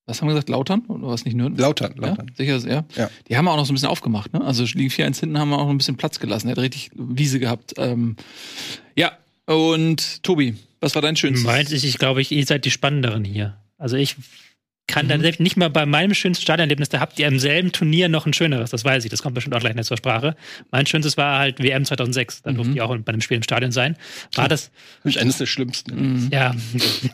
was 0.06 0.22
haben 0.22 0.28
wir 0.28 0.34
gesagt, 0.34 0.50
Lautern? 0.50 0.81
Oder 0.88 1.07
was 1.07 1.25
nicht 1.25 1.36
Nürnberg? 1.36 1.60
Lautern, 1.62 1.94
Ja, 2.00 2.07
Lautern. 2.10 2.31
sicher, 2.36 2.57
ja. 2.68 2.86
Ja. 2.96 3.10
Die 3.28 3.38
haben 3.38 3.48
auch 3.48 3.57
noch 3.57 3.66
so 3.66 3.74
ein 3.74 3.75
bisschen 3.75 3.90
aufgemacht, 3.90 4.34
ne? 4.34 4.42
Also 4.44 4.63
liegen 4.63 4.90
4-1 4.92 5.19
hinten, 5.19 5.40
haben 5.40 5.50
wir 5.50 5.58
auch 5.58 5.63
noch 5.66 5.72
ein 5.72 5.78
bisschen 5.78 5.98
Platz 5.98 6.19
gelassen. 6.19 6.48
Er 6.48 6.51
hat 6.51 6.60
richtig 6.60 6.92
Wiese 6.94 7.40
gehabt. 7.40 7.74
Ähm, 7.78 8.16
ja, 8.96 9.18
und 9.48 10.24
Tobi, 10.24 10.56
was 10.80 10.94
war 10.96 11.01
dein 11.01 11.16
schönstes? 11.16 11.46
Meins 11.46 11.72
ist, 11.72 11.84
ich 11.84 11.98
glaube, 11.98 12.22
ich, 12.22 12.31
ihr 12.31 12.46
seid 12.46 12.66
die 12.66 12.72
Spannenderen 12.72 13.24
hier. 13.24 13.58
Also 13.78 13.98
ich 13.98 14.16
kann 14.88 15.06
Mhm. 15.06 15.10
dann 15.10 15.22
selbst 15.22 15.40
nicht 15.40 15.58
mal 15.58 15.70
bei 15.70 15.86
meinem 15.86 16.14
schönsten 16.14 16.44
Stadionerlebnis, 16.44 16.90
da 16.90 17.00
habt 17.00 17.18
ihr 17.20 17.28
im 17.28 17.40
selben 17.40 17.72
Turnier 17.72 18.08
noch 18.10 18.26
ein 18.26 18.34
schöneres, 18.34 18.70
das 18.70 18.86
weiß 18.86 19.04
ich, 19.04 19.10
das 19.10 19.22
kommt 19.24 19.34
bestimmt 19.36 19.56
auch 19.56 19.60
gleich 19.60 19.74
nicht 19.76 19.86
zur 19.88 19.98
Sprache. 19.98 20.36
Mein 20.72 20.86
schönstes 20.86 21.18
war 21.18 21.39
halt 21.39 21.60
WM 21.62 21.86
2006, 21.86 22.44
da 22.44 22.51
durfte 22.51 22.70
Mhm. 22.70 22.75
ich 22.75 22.82
auch 22.82 22.96
bei 22.98 23.12
einem 23.12 23.22
Spiel 23.22 23.38
im 23.38 23.44
Stadion 23.44 23.72
sein. 23.72 23.98
War 24.36 24.48
das, 24.48 24.72
Nämlich 25.04 25.20
eines 25.20 25.38
der 25.39 25.46
schlimmsten. 25.48 25.96
Mhm. 26.25 26.30
ja, 26.32 26.54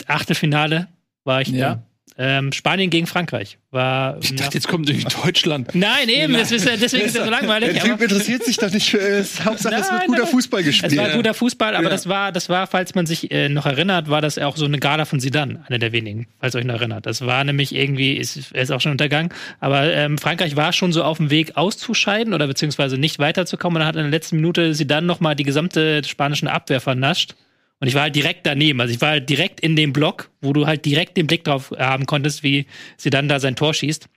Achtelfinale 0.07 0.87
war 1.23 1.41
ich 1.41 1.49
Ja. 1.49 1.75
da. 1.75 1.83
Ähm, 2.17 2.51
Spanien 2.51 2.89
gegen 2.89 3.07
Frankreich 3.07 3.57
war. 3.71 4.17
Ich 4.21 4.35
dachte, 4.35 4.55
jetzt 4.55 4.67
kommt 4.67 4.87
durch 4.89 5.05
Deutschland. 5.05 5.73
Nein, 5.73 6.09
eben, 6.09 6.33
das 6.33 6.51
ist, 6.51 6.67
deswegen 6.67 7.05
ist 7.05 7.15
es 7.15 7.23
so 7.23 7.29
langweilig. 7.29 7.71
Der 7.73 7.83
Typ 7.83 8.01
interessiert 8.01 8.43
sich 8.43 8.57
doch 8.57 8.69
nicht 8.69 8.89
für 8.91 8.99
es. 8.99 9.43
Hauptsache, 9.45 9.75
es 9.75 9.83
wird 9.89 9.91
Nein, 9.99 10.07
guter 10.07 10.23
nein. 10.23 10.31
Fußball 10.31 10.63
gespielt. 10.63 10.91
Es 10.91 10.97
war 10.97 11.09
guter 11.11 11.33
Fußball, 11.33 11.75
aber 11.75 11.85
Ja. 11.85 11.89
das 11.89 12.07
war, 12.09 12.31
das 12.31 12.49
war, 12.49 12.67
falls 12.67 12.93
man 12.95 13.05
sich 13.05 13.31
äh, 13.31 13.47
noch 13.49 13.65
erinnert, 13.65 14.09
war 14.09 14.21
das 14.21 14.37
auch 14.37 14.57
so 14.57 14.65
eine 14.65 14.77
Gala 14.77 15.05
von 15.05 15.19
Zidane, 15.21 15.63
einer 15.67 15.79
der 15.79 15.93
wenigen, 15.93 16.27
falls 16.39 16.53
euch 16.55 16.65
noch 16.65 16.75
erinnert. 16.75 17.05
Das 17.05 17.25
war 17.25 17.43
nämlich 17.45 17.73
irgendwie, 17.73 18.17
ist, 18.17 18.51
er 18.53 18.61
ist 18.63 18.71
auch 18.71 18.81
schon 18.81 18.91
untergegangen, 18.91 19.31
aber 19.61 19.91
ähm, 19.93 20.17
Frankreich 20.17 20.55
war 20.57 20.73
schon 20.73 20.91
so 20.91 21.03
auf 21.03 21.17
dem 21.17 21.29
Weg 21.29 21.55
auszuscheiden 21.55 22.33
oder 22.33 22.45
beziehungsweise 22.47 22.97
nicht 22.97 23.19
weiterzukommen 23.19 23.77
und 23.77 23.79
dann 23.81 23.87
hat 23.87 23.95
in 23.95 24.01
der 24.03 24.11
letzten 24.11 24.35
Minute 24.35 24.73
Zidane 24.73 25.07
nochmal 25.07 25.35
die 25.35 25.43
gesamte 25.43 26.03
spanischen 26.03 26.47
Abwehr 26.49 26.81
vernascht. 26.81 27.35
Und 27.81 27.87
ich 27.87 27.95
war 27.95 28.03
halt 28.03 28.15
direkt 28.15 28.45
daneben. 28.45 28.79
Also 28.79 28.93
ich 28.93 29.01
war 29.01 29.09
halt 29.09 29.27
direkt 29.27 29.59
in 29.59 29.75
dem 29.75 29.91
Block, 29.91 30.29
wo 30.39 30.53
du 30.53 30.67
halt 30.67 30.85
direkt 30.85 31.17
den 31.17 31.25
Blick 31.25 31.43
drauf 31.43 31.73
haben 31.77 32.05
konntest, 32.05 32.43
wie 32.43 32.67
Zidane 32.97 33.27
da 33.27 33.39
sein 33.39 33.55
Tor 33.55 33.73
schießt. 33.73 34.07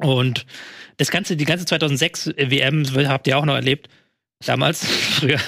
Und 0.00 0.46
das 0.96 1.10
ganze, 1.10 1.36
die 1.36 1.44
ganze 1.44 1.64
2006 1.64 2.34
WM 2.36 2.84
habt 3.08 3.28
ihr 3.28 3.38
auch 3.38 3.44
noch 3.44 3.54
erlebt. 3.54 3.88
Damals, 4.44 4.84
früher. 4.86 5.38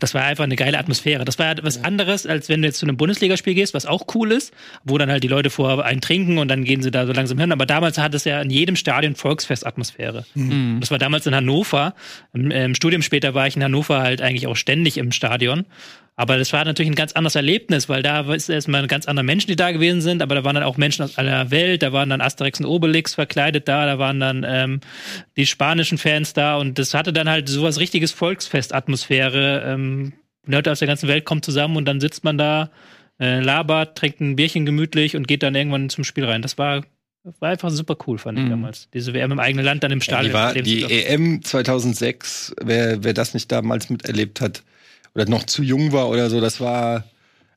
Das 0.00 0.14
war 0.14 0.22
einfach 0.22 0.44
eine 0.44 0.56
geile 0.56 0.78
Atmosphäre. 0.78 1.24
Das 1.24 1.38
war 1.38 1.46
ja 1.46 1.54
was 1.62 1.84
anderes, 1.84 2.26
als 2.26 2.48
wenn 2.48 2.62
du 2.62 2.68
jetzt 2.68 2.78
zu 2.78 2.86
einem 2.86 2.96
Bundesligaspiel 2.96 3.54
gehst, 3.54 3.74
was 3.74 3.86
auch 3.86 4.06
cool 4.14 4.32
ist, 4.32 4.52
wo 4.84 4.98
dann 4.98 5.10
halt 5.10 5.22
die 5.22 5.28
Leute 5.28 5.50
vor 5.50 5.84
einen 5.84 6.00
trinken 6.00 6.38
und 6.38 6.48
dann 6.48 6.64
gehen 6.64 6.82
sie 6.82 6.90
da 6.90 7.06
so 7.06 7.12
langsam 7.12 7.38
hin. 7.38 7.52
Aber 7.52 7.66
damals 7.66 7.98
hat 7.98 8.14
es 8.14 8.24
ja 8.24 8.40
in 8.40 8.50
jedem 8.50 8.74
Stadion 8.74 9.14
Volksfestatmosphäre. 9.14 10.26
Mhm. 10.34 10.78
Das 10.80 10.90
war 10.90 10.98
damals 10.98 11.26
in 11.26 11.34
Hannover. 11.34 11.94
Im, 12.32 12.50
Im 12.50 12.74
Studium 12.74 13.02
später 13.02 13.34
war 13.34 13.46
ich 13.46 13.54
in 13.54 13.62
Hannover 13.62 14.00
halt 14.00 14.20
eigentlich 14.20 14.48
auch 14.48 14.56
ständig 14.56 14.98
im 14.98 15.12
Stadion. 15.12 15.66
Aber 16.20 16.36
das 16.36 16.52
war 16.52 16.66
natürlich 16.66 16.90
ein 16.92 16.96
ganz 16.96 17.12
anderes 17.12 17.34
Erlebnis, 17.34 17.88
weil 17.88 18.02
da 18.02 18.20
ist 18.34 18.50
erstmal 18.50 18.86
ganz 18.88 19.06
andere 19.08 19.24
Menschen, 19.24 19.46
die 19.48 19.56
da 19.56 19.70
gewesen 19.72 20.02
sind, 20.02 20.20
aber 20.20 20.34
da 20.34 20.44
waren 20.44 20.54
dann 20.54 20.64
auch 20.64 20.76
Menschen 20.76 21.02
aus 21.02 21.16
aller 21.16 21.50
Welt, 21.50 21.82
da 21.82 21.94
waren 21.94 22.10
dann 22.10 22.20
Asterix 22.20 22.60
und 22.60 22.66
Obelix 22.66 23.14
verkleidet 23.14 23.66
da, 23.68 23.86
da 23.86 23.98
waren 23.98 24.20
dann 24.20 24.44
ähm, 24.46 24.80
die 25.38 25.46
spanischen 25.46 25.96
Fans 25.96 26.34
da 26.34 26.58
und 26.58 26.78
das 26.78 26.92
hatte 26.92 27.14
dann 27.14 27.26
halt 27.30 27.48
sowas 27.48 27.80
richtiges 27.80 28.12
Volksfest-Atmosphäre, 28.12 29.62
ähm, 29.66 30.12
Leute 30.46 30.70
aus 30.70 30.80
der 30.80 30.88
ganzen 30.88 31.08
Welt 31.08 31.24
kommen 31.24 31.42
zusammen 31.42 31.76
und 31.78 31.86
dann 31.86 32.00
sitzt 32.00 32.22
man 32.22 32.36
da, 32.36 32.70
äh, 33.18 33.40
labert, 33.40 33.96
trinkt 33.96 34.20
ein 34.20 34.36
Bierchen 34.36 34.66
gemütlich 34.66 35.16
und 35.16 35.26
geht 35.26 35.42
dann 35.42 35.54
irgendwann 35.54 35.88
zum 35.88 36.04
Spiel 36.04 36.26
rein. 36.26 36.42
Das 36.42 36.58
war, 36.58 36.84
war 37.38 37.48
einfach 37.48 37.70
super 37.70 37.96
cool, 38.06 38.18
fand 38.18 38.38
ich 38.38 38.44
Mhm. 38.44 38.50
damals. 38.50 38.88
Diese 38.92 39.14
WM 39.14 39.32
im 39.32 39.38
eigenen 39.38 39.64
Land 39.64 39.84
dann 39.84 39.90
im 39.92 40.00
Ja, 40.00 40.04
Stadion. 40.04 40.32
die 40.32 40.34
war, 40.34 40.54
die. 40.54 41.04
EM 41.04 41.42
2006, 41.42 42.54
wer, 42.62 43.02
wer 43.04 43.14
das 43.14 43.32
nicht 43.32 43.50
damals 43.50 43.88
miterlebt 43.88 44.42
hat 44.42 44.62
oder 45.14 45.28
noch 45.28 45.44
zu 45.44 45.62
jung 45.62 45.92
war 45.92 46.08
oder 46.08 46.30
so, 46.30 46.40
das 46.40 46.60
war, 46.60 47.04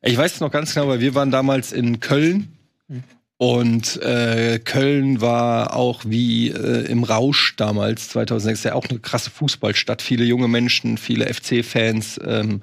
ich 0.02 0.18
weiß 0.18 0.36
es 0.36 0.40
noch 0.40 0.52
ganz 0.52 0.74
genau, 0.74 0.88
weil 0.88 1.00
wir 1.00 1.16
waren 1.16 1.32
damals 1.32 1.72
in 1.72 2.00
Köln 2.00 2.54
Hm. 2.88 3.04
und 3.38 4.02
äh, 4.02 4.60
Köln 4.60 5.22
war 5.22 5.76
auch 5.76 6.04
wie 6.06 6.50
äh, 6.50 6.86
im 6.86 7.04
Rausch 7.04 7.56
damals, 7.56 8.10
2006, 8.10 8.64
ja 8.64 8.74
auch 8.76 8.86
eine 8.90 9.00
krasse 9.00 9.30
Fußballstadt, 9.30 10.02
viele 10.02 10.26
junge 10.26 10.48
Menschen, 10.48 10.98
viele 10.98 11.34
FC-Fans 11.34 12.20
ähm, 12.26 12.62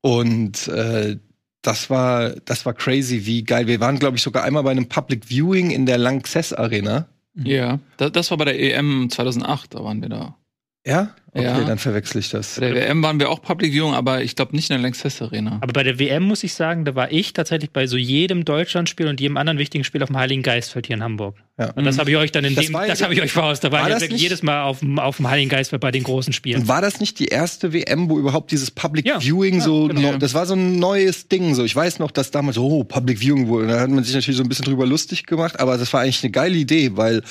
und 0.00 0.68
äh, 0.68 1.16
das 1.62 1.90
war, 1.90 2.30
das 2.44 2.66
war 2.66 2.74
crazy, 2.74 3.24
wie 3.24 3.44
geil. 3.44 3.68
Wir 3.68 3.78
waren, 3.78 4.00
glaube 4.00 4.16
ich, 4.16 4.22
sogar 4.24 4.42
einmal 4.42 4.64
bei 4.64 4.72
einem 4.72 4.88
Public 4.88 5.26
Viewing 5.26 5.70
in 5.70 5.86
der 5.86 5.96
Lanxess 5.96 6.52
Arena. 6.52 7.06
Ja, 7.36 7.78
das, 7.98 8.10
das 8.10 8.30
war 8.32 8.38
bei 8.38 8.46
der 8.46 8.60
EM 8.60 9.08
2008, 9.08 9.74
da 9.74 9.84
waren 9.84 10.02
wir 10.02 10.08
da. 10.08 10.36
Ja? 10.84 11.14
Okay, 11.34 11.44
Ja. 11.44 11.64
dann 11.64 11.78
verwechsel 11.78 12.18
ich 12.18 12.28
das. 12.28 12.58
Bei 12.60 12.70
der 12.72 12.74
WM 12.88 13.02
waren 13.02 13.18
wir 13.18 13.30
auch 13.30 13.40
Public 13.40 13.72
Viewing, 13.72 13.94
aber 13.94 14.22
ich 14.22 14.36
glaube 14.36 14.54
nicht 14.54 14.68
in 14.68 14.74
der 14.74 14.82
Lanxess 14.82 15.22
Arena. 15.22 15.58
Aber 15.62 15.72
bei 15.72 15.82
der 15.82 15.98
WM 15.98 16.24
muss 16.24 16.42
ich 16.42 16.52
sagen, 16.52 16.84
da 16.84 16.94
war 16.94 17.10
ich 17.10 17.32
tatsächlich 17.32 17.70
bei 17.70 17.86
so 17.86 17.96
jedem 17.96 18.44
Deutschlandspiel 18.44 19.06
und 19.06 19.18
jedem 19.18 19.38
anderen 19.38 19.58
wichtigen 19.58 19.84
Spiel 19.84 20.02
auf 20.02 20.08
dem 20.08 20.18
Heiligen 20.18 20.42
Geistfeld 20.42 20.88
hier 20.88 20.96
in 20.96 21.02
Hamburg. 21.02 21.36
Ja. 21.58 21.70
Und 21.70 21.84
das 21.84 21.98
habe 21.98 22.10
ich 22.10 22.16
euch 22.18 22.32
dann 22.32 22.44
in 22.44 22.54
Das 22.54 22.66
dem, 22.66 22.72
das 22.74 23.00
habe 23.02 23.14
ich 23.14 23.22
euch 23.22 23.32
voraus. 23.32 23.60
Da 23.60 23.72
war, 23.72 23.80
War 23.82 23.88
ich 23.88 23.94
wirklich 23.94 24.10
nicht- 24.12 24.22
jedes 24.22 24.42
Mal 24.42 24.64
auf, 24.64 24.80
dem- 24.80 24.98
auf 24.98 25.16
dem 25.18 25.30
Heiligen 25.30 25.48
Geistfeld 25.48 25.80
bei 25.80 25.90
den 25.92 26.02
großen 26.02 26.34
Spielen. 26.34 26.62
Und 26.62 26.68
war 26.68 26.82
das 26.82 27.00
nicht 27.00 27.18
die 27.20 27.26
erste 27.28 27.72
WM, 27.72 28.10
wo 28.10 28.18
überhaupt 28.18 28.50
dieses 28.50 28.70
Public 28.70 29.06
Ja, 29.06 29.20
Viewing 29.20 29.54
ja, 29.54 29.60
so, 29.60 29.86
genau. 29.88 30.00
neu- 30.12 30.18
das 30.18 30.34
war 30.34 30.44
so 30.44 30.54
ein 30.54 30.78
neues 30.80 31.28
Ding. 31.28 31.54
So, 31.54 31.64
ich 31.64 31.74
weiß 31.76 31.98
noch, 32.00 32.10
dass 32.10 32.30
damals 32.30 32.56
so, 32.56 32.66
oh, 32.68 32.84
Public 32.84 33.20
Viewing 33.20 33.46
wurde. 33.48 33.68
Da 33.68 33.80
hat 33.80 33.88
man 33.88 34.04
sich 34.04 34.14
natürlich 34.14 34.36
so 34.36 34.42
ein 34.42 34.48
bisschen 34.50 34.64
drüber 34.66 34.84
lustig 34.84 35.24
gemacht, 35.24 35.60
aber 35.60 35.78
das 35.78 35.92
war 35.94 36.00
eigentlich 36.02 36.22
eine 36.24 36.32
geile 36.32 36.56
Idee, 36.56 36.90
weil 36.96 37.22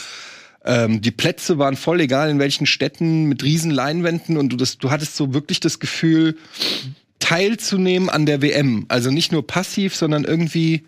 ähm, 0.64 1.02
die 1.02 1.12
Plätze 1.12 1.58
waren 1.58 1.76
voll 1.76 2.02
egal 2.02 2.30
in 2.30 2.40
welchen 2.40 2.66
Städten 2.66 3.26
mit 3.26 3.44
riesen 3.44 3.72
Leinwänden 3.72 4.38
und 4.38 4.50
du 4.50 4.58
das, 4.58 4.78
du 4.78 4.92
hattest 4.92 5.16
so 5.16 5.34
wirklich 5.34 5.60
das 5.60 5.80
Gefühl, 5.80 6.38
teilzunehmen 7.20 8.10
an 8.10 8.26
der 8.26 8.42
WM. 8.42 8.86
Also 8.90 9.12
nicht 9.12 9.32
nur 9.32 9.46
passiv, 9.46 9.96
sondern 9.96 10.24
irgendwie, 10.24 10.84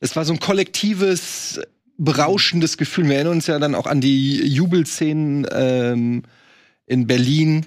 es 0.00 0.14
war 0.16 0.24
so 0.24 0.32
ein 0.32 0.40
kollektives, 0.40 1.60
berauschendes 1.98 2.76
Gefühl. 2.76 3.08
Wir 3.08 3.16
erinnern 3.16 3.34
uns 3.34 3.46
ja 3.46 3.58
dann 3.58 3.74
auch 3.74 3.86
an 3.86 4.00
die 4.00 4.44
Jubelszenen 4.46 5.46
ähm, 5.52 6.22
in 6.86 7.06
Berlin, 7.06 7.66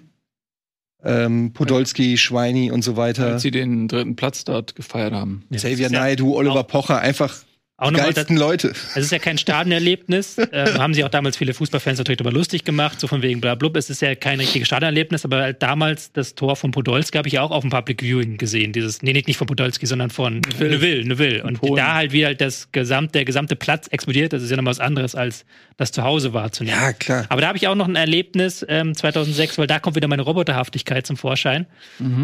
ähm, 1.03 1.53
Podolski, 1.53 2.17
Schweini 2.17 2.71
und 2.71 2.83
so 2.83 2.97
weiter. 2.97 3.27
Als 3.27 3.43
sie 3.43 3.51
den 3.51 3.87
dritten 3.87 4.15
Platz 4.15 4.43
dort 4.43 4.75
gefeiert 4.75 5.13
haben. 5.13 5.43
Xavier 5.53 5.89
ja 5.89 5.89
Naidu, 5.89 6.35
Oliver 6.35 6.61
auch- 6.61 6.67
Pocher, 6.67 6.99
einfach 6.99 7.35
Auch 7.77 7.89
die 7.89 7.95
nochmal 7.95 8.13
geilsten 8.13 8.37
Leute. 8.37 8.69
Es 8.69 8.97
ist 9.03 9.11
ja 9.11 9.19
kein 9.19 9.37
Stadionerlebnis. 9.37 10.37
äh, 10.51 10.79
haben 10.79 10.93
sich 10.93 11.03
auch 11.03 11.09
damals 11.09 11.35
viele 11.35 11.53
Fußballfans 11.53 11.97
natürlich 11.97 12.19
darüber 12.19 12.33
lustig 12.33 12.63
gemacht, 12.63 13.01
so 13.01 13.07
von 13.07 13.21
wegen 13.21 13.41
bla 13.41 13.55
blub. 13.55 13.75
Es 13.75 13.89
ist 13.89 14.01
ja 14.01 14.15
kein 14.15 14.39
richtiges 14.39 14.69
Stadionerlebnis, 14.69 15.25
aber 15.25 15.41
halt 15.41 15.61
damals 15.61 16.13
das 16.13 16.35
Tor 16.35 16.55
von 16.55 16.71
Podolski 16.71 17.17
habe 17.17 17.27
ich 17.27 17.33
ja 17.33 17.41
auch 17.41 17.51
auf 17.51 17.61
dem 17.61 17.71
Public 17.71 18.01
Viewing 18.01 18.37
gesehen. 18.37 18.71
Dieses, 18.71 19.01
nee, 19.01 19.11
nicht 19.11 19.35
von 19.35 19.47
Podolski, 19.47 19.85
sondern 19.87 20.09
von 20.09 20.39
Neville, 20.57 21.03
Neville. 21.03 21.43
Und 21.43 21.59
Polen. 21.59 21.75
da 21.75 21.95
halt 21.95 22.13
wieder 22.13 22.33
das 22.33 22.71
gesamt, 22.71 23.13
der 23.13 23.25
gesamte 23.25 23.57
Platz 23.57 23.87
explodiert. 23.87 24.31
Das 24.31 24.41
ist 24.41 24.49
ja 24.49 24.55
nochmal 24.55 24.71
was 24.71 24.79
anderes, 24.79 25.13
als 25.13 25.43
das 25.75 25.91
zu 25.91 26.03
Hause 26.03 26.33
wahrzunehmen. 26.33 26.79
Ja, 26.79 26.93
klar. 26.93 27.25
Aber 27.27 27.41
da 27.41 27.47
habe 27.47 27.57
ich 27.57 27.67
auch 27.67 27.75
noch 27.75 27.89
ein 27.89 27.97
Erlebnis 27.97 28.65
ähm, 28.69 28.95
2006, 28.95 29.57
weil 29.57 29.67
da 29.67 29.79
kommt 29.79 29.97
wieder 29.97 30.07
meine 30.07 30.21
Roboterhaftigkeit 30.21 31.05
zum 31.05 31.17
Vorschein, 31.17 31.65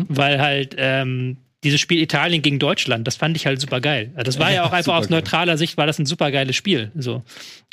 weil 0.07 0.39
halt 0.39 0.75
ähm, 0.77 1.37
dieses 1.63 1.79
Spiel 1.79 2.01
Italien 2.01 2.41
gegen 2.41 2.57
Deutschland, 2.57 3.05
das 3.05 3.15
fand 3.17 3.37
ich 3.37 3.45
halt 3.45 3.61
super 3.61 3.81
geil. 3.81 4.11
Das 4.23 4.39
war 4.39 4.51
ja 4.51 4.63
auch 4.63 4.71
einfach 4.71 4.95
aus 4.95 5.09
neutraler 5.09 5.57
Sicht 5.59 5.77
war 5.77 5.85
das 5.85 5.99
ein 5.99 6.07
super 6.07 6.31
geiles 6.31 6.55
Spiel. 6.55 6.91
So, 6.95 7.21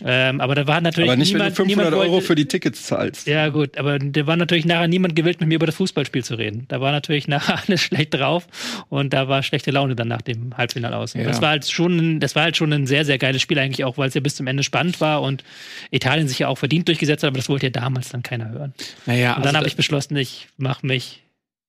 ähm, 0.05 0.43
aber 0.43 0.55
da 0.55 0.67
war 0.67 0.83
natürlich 0.83 1.09
Aber 1.09 1.17
nicht, 1.17 1.33
niemand, 1.33 1.59
wenn 1.59 1.69
du 1.69 1.73
500 1.73 1.77
niemand 1.87 1.97
Euro 2.05 2.13
wollte, 2.17 2.27
für 2.27 2.35
die 2.35 2.45
Tickets 2.47 2.85
zahlst. 2.85 3.27
ja, 3.27 3.49
gut, 3.49 3.79
aber 3.79 3.99
da 3.99 4.27
war 4.27 4.37
natürlich 4.37 4.67
nachher 4.67 4.89
niemand 4.89 5.17
gewillt, 5.17 5.41
mit 5.41 5.49
mir 5.49 5.55
über 5.55 5.65
das 5.65 5.77
Fußballspiel 5.77 6.23
zu 6.23 6.35
reden. 6.35 6.67
Da 6.69 6.83
war 6.83 6.93
natürlich 6.93 7.29
nachher 7.29 7.63
alles 7.67 7.81
schlecht 7.81 8.13
drauf 8.13 8.47
und 8.91 9.15
da 9.15 9.29
war 9.29 9.43
schlechte 9.43 9.71
Laune 9.71 9.97
dann 9.97 10.09
nach 10.09 10.21
dem 10.23 10.55
Halbfinale 10.57 10.95
aus. 10.97 11.15
Ja. 11.15 11.25
Das 11.25 11.41
war 11.41 11.49
halt 11.49 11.67
schon, 11.71 11.97
ein- 11.97 12.21
das 12.21 12.35
war 12.35 12.43
halt 12.43 12.59
schon 12.59 12.71
ein 12.75 12.87
sehr, 12.87 13.07
sehr 13.07 13.17
geiles 13.17 13.41
Spiel 13.41 13.59
eigentlich 13.59 13.85
auch, 13.85 13.97
weil 13.97 14.09
es 14.09 14.15
ja 14.15 14.21
bis 14.21 14.35
zum 14.37 14.47
Ende 14.49 14.65
spannend 14.65 15.01
war 15.01 15.23
und 15.23 15.45
Italien 15.91 16.29
sich 16.29 16.41
ja 16.41 16.49
auch 16.49 16.59
verdient 16.59 16.89
durchgesetzt 16.89 17.23
hat, 17.23 17.29
aber 17.29 17.39
das 17.39 17.49
wollte 17.49 17.67
ja 17.67 17.71
damals 17.71 18.11
dann 18.11 18.23
keiner 18.23 18.51
hören. 18.51 18.75
Naja, 19.07 19.35
Und 19.37 19.47
dann 19.47 19.57
habe 19.57 19.67
ich 19.67 19.77
beschlossen, 19.77 20.15
ich 20.19 20.49
mache 20.59 20.87
mich, 20.87 21.23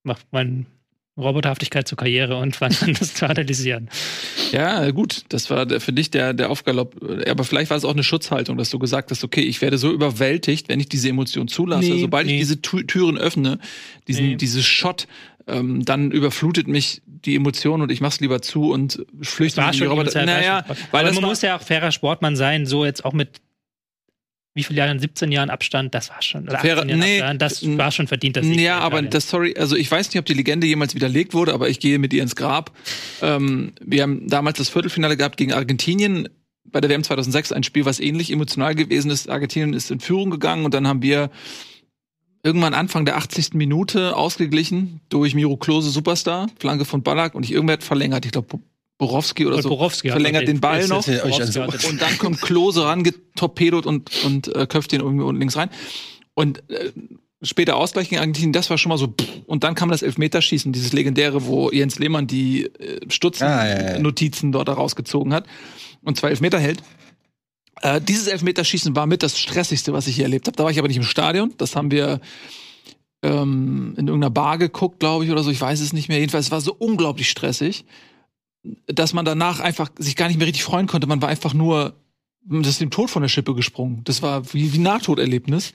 mach 0.03 0.19
meine 0.31 0.65
Roboterhaftigkeit 1.19 1.87
zur 1.87 1.97
Karriere 1.97 2.37
und 2.37 2.61
an, 2.61 2.75
das 2.99 3.13
zu 3.13 3.27
analysieren. 3.29 3.89
Ja, 4.51 4.89
gut, 4.91 5.23
das 5.29 5.49
war 5.49 5.67
für 5.79 5.93
dich 5.93 6.11
der, 6.11 6.33
der 6.33 6.49
Aufgalopp. 6.49 6.95
Aber 7.27 7.43
vielleicht 7.43 7.69
war 7.69 7.77
es 7.77 7.85
auch 7.85 7.93
eine 7.93 8.03
Schutzhaltung, 8.03 8.57
dass 8.57 8.69
du 8.69 8.79
gesagt 8.79 9.11
hast, 9.11 9.23
okay, 9.23 9.41
ich 9.41 9.61
werde 9.61 9.77
so 9.77 9.91
überwältigt, 9.91 10.69
wenn 10.69 10.79
ich 10.79 10.89
diese 10.89 11.09
Emotion 11.09 11.47
zulasse. 11.47 11.89
Nee, 11.91 12.01
Sobald 12.01 12.27
nee. 12.27 12.33
ich 12.35 12.39
diese 12.39 12.61
Tu- 12.61 12.83
Türen 12.83 13.17
öffne, 13.17 13.59
diesen, 14.07 14.29
Nee. 14.29 14.35
dieses 14.35 14.65
Shot, 14.65 15.07
ähm, 15.47 15.83
dann 15.85 16.11
überflutet 16.11 16.67
mich 16.67 17.01
die 17.05 17.35
Emotion 17.35 17.81
und 17.81 17.91
ich 17.91 18.01
mach's 18.01 18.19
lieber 18.19 18.41
zu 18.41 18.71
und 18.71 19.05
flüchte 19.21 19.61
mich 19.61 19.73
in 19.73 19.79
die 19.81 19.85
Roboter. 19.85 20.25
Naja, 20.25 20.63
weil 20.91 21.05
man 21.05 21.15
war, 21.15 21.21
muss 21.29 21.41
ja 21.41 21.57
auch 21.57 21.61
fairer 21.61 21.91
Sportmann 21.91 22.35
sein, 22.35 22.65
so 22.65 22.85
jetzt 22.85 23.03
auch 23.03 23.13
mit 23.13 23.41
wie 24.55 24.63
viele 24.63 24.79
Jahren, 24.79 24.99
17 24.99 25.31
Jahren 25.31 25.49
Abstand, 25.49 25.93
das 25.93 26.09
war 26.09 26.21
schon, 26.21 26.43
oder 26.43 26.59
Fairer- 26.59 26.81
18 26.81 26.89
Jahren 26.89 26.99
nee, 26.99 27.21
Abstand, 27.21 27.41
das 27.41 27.77
war 27.77 27.91
schon 27.91 28.07
verdient, 28.07 28.35
dass 28.37 28.45
Ja, 28.45 28.79
aber 28.79 29.01
das, 29.01 29.29
sorry, 29.29 29.55
also 29.57 29.75
ich 29.75 29.89
weiß 29.89 30.09
nicht, 30.09 30.19
ob 30.19 30.25
die 30.25 30.33
Legende 30.33 30.67
jemals 30.67 30.95
widerlegt 30.95 31.33
wurde, 31.33 31.53
aber 31.53 31.69
ich 31.69 31.79
gehe 31.79 31.99
mit 31.99 32.13
ihr 32.13 32.23
ins 32.23 32.35
Grab. 32.35 32.75
Ähm, 33.21 33.73
wir 33.79 34.03
haben 34.03 34.27
damals 34.27 34.57
das 34.57 34.69
Viertelfinale 34.69 35.17
gehabt 35.17 35.37
gegen 35.37 35.53
Argentinien 35.53 36.29
bei 36.65 36.81
der 36.81 36.89
WM 36.89 37.03
2006, 37.03 37.51
ein 37.51 37.63
Spiel, 37.63 37.85
was 37.85 37.99
ähnlich 37.99 38.31
emotional 38.31 38.75
gewesen 38.75 39.11
ist. 39.11 39.29
Argentinien 39.29 39.73
ist 39.73 39.91
in 39.91 39.99
Führung 39.99 40.29
gegangen 40.29 40.65
und 40.65 40.73
dann 40.73 40.87
haben 40.87 41.01
wir 41.01 41.31
irgendwann 42.43 42.73
Anfang 42.73 43.05
der 43.05 43.17
80. 43.17 43.53
Minute 43.53 44.15
ausgeglichen 44.15 45.01
durch 45.09 45.35
Miro 45.35 45.57
Klose 45.57 45.89
Superstar, 45.89 46.47
Flanke 46.59 46.85
von 46.85 47.03
Ballack 47.03 47.35
und 47.35 47.43
ich 47.43 47.51
irgendwer 47.51 47.73
hat 47.73 47.83
verlängert, 47.83 48.25
ich 48.25 48.31
glaube 48.31 48.59
Borowski 48.99 49.47
oder 49.47 49.55
Und 49.55 49.61
so. 49.63 49.69
Borowski 49.69 50.09
hat 50.09 50.13
verlängert 50.15 50.43
den- 50.43 50.57
den 50.57 50.61
Ball 50.61 50.87
noch. 50.87 51.01
so- 51.01 51.11
den- 51.11 51.21
Und 51.89 52.01
dann 52.01 52.17
kommt 52.19 52.41
Klose 52.41 52.83
rangetorpedot 52.85 53.87
und, 53.87 54.11
und 54.25 54.55
äh, 54.55 54.67
köpft 54.67 54.91
den 54.91 55.01
irgendwie 55.01 55.23
unten 55.23 55.39
links 55.39 55.55
rein. 55.57 55.69
Und 56.35 56.69
äh, 56.69 56.91
später 57.41 57.77
Ausgleich 57.77 58.09
gegen 58.09 58.19
Argentinien, 58.19 58.51
das 58.53 58.69
war 58.69 58.77
schon 58.77 58.89
mal 58.89 58.97
so. 58.97 59.07
pff. 59.07 59.27
Und 59.47 59.63
dann 59.63 59.73
kam 59.73 59.89
das 59.89 60.01
Elfmeterschießen, 60.03 60.71
dieses 60.73 60.93
legendäre, 60.93 61.45
wo 61.47 61.71
Jens 61.71 61.97
Lehmann 61.97 62.27
die 62.27 62.65
äh, 62.65 62.69
Ah, 62.69 62.77
ja, 62.85 62.99
ja. 62.99 63.09
Stutzen-Notizen 63.09 64.51
dort 64.51 64.69
rausgezogen 64.69 65.33
hat 65.33 65.47
und 66.03 66.17
zwei 66.17 66.29
Elfmeter 66.29 66.59
hält. 66.59 66.83
Äh, 67.81 68.01
dieses 68.01 68.27
Elfmeterschießen 68.27 68.93
war 68.97 69.05
mit 69.07 69.23
das 69.23 69.39
stressigste, 69.39 69.93
was 69.93 70.07
ich 70.07 70.15
hier 70.17 70.25
erlebt 70.25 70.47
habe. 70.47 70.57
Da 70.57 70.65
war 70.65 70.71
ich 70.71 70.77
aber 70.79 70.89
nicht 70.89 70.97
im 70.97 71.03
Stadion. 71.03 71.53
Das 71.57 71.77
haben 71.77 71.89
wir 71.91 72.19
ähm, 73.23 73.93
in 73.97 74.07
irgendeiner 74.07 74.29
Bar 74.31 74.57
geguckt, 74.57 74.99
glaube 74.99 75.23
ich, 75.25 75.31
oder 75.31 75.43
so. 75.43 75.51
Ich 75.51 75.61
weiß 75.61 75.79
es 75.79 75.93
nicht 75.93 76.09
mehr. 76.09 76.19
Jedenfalls 76.19 76.47
es 76.47 76.51
war 76.51 76.59
so 76.61 76.73
unglaublich 76.77 77.29
stressig, 77.29 77.85
dass 78.87 79.13
man 79.13 79.25
danach 79.25 79.59
einfach 79.59 79.89
sich 79.97 80.15
gar 80.15 80.27
nicht 80.27 80.37
mehr 80.37 80.47
richtig 80.47 80.63
freuen 80.63 80.87
konnte. 80.87 81.07
Man 81.07 81.21
war 81.21 81.29
einfach 81.29 81.53
nur, 81.53 81.95
das 82.43 82.69
ist 82.69 82.81
dem 82.81 82.91
Tod 82.91 83.09
von 83.09 83.21
der 83.21 83.29
Schippe 83.29 83.53
gesprungen. 83.53 84.01
Das 84.03 84.21
war 84.21 84.53
wie, 84.53 84.73
wie 84.73 84.77
Nahtoderlebnis. 84.77 85.73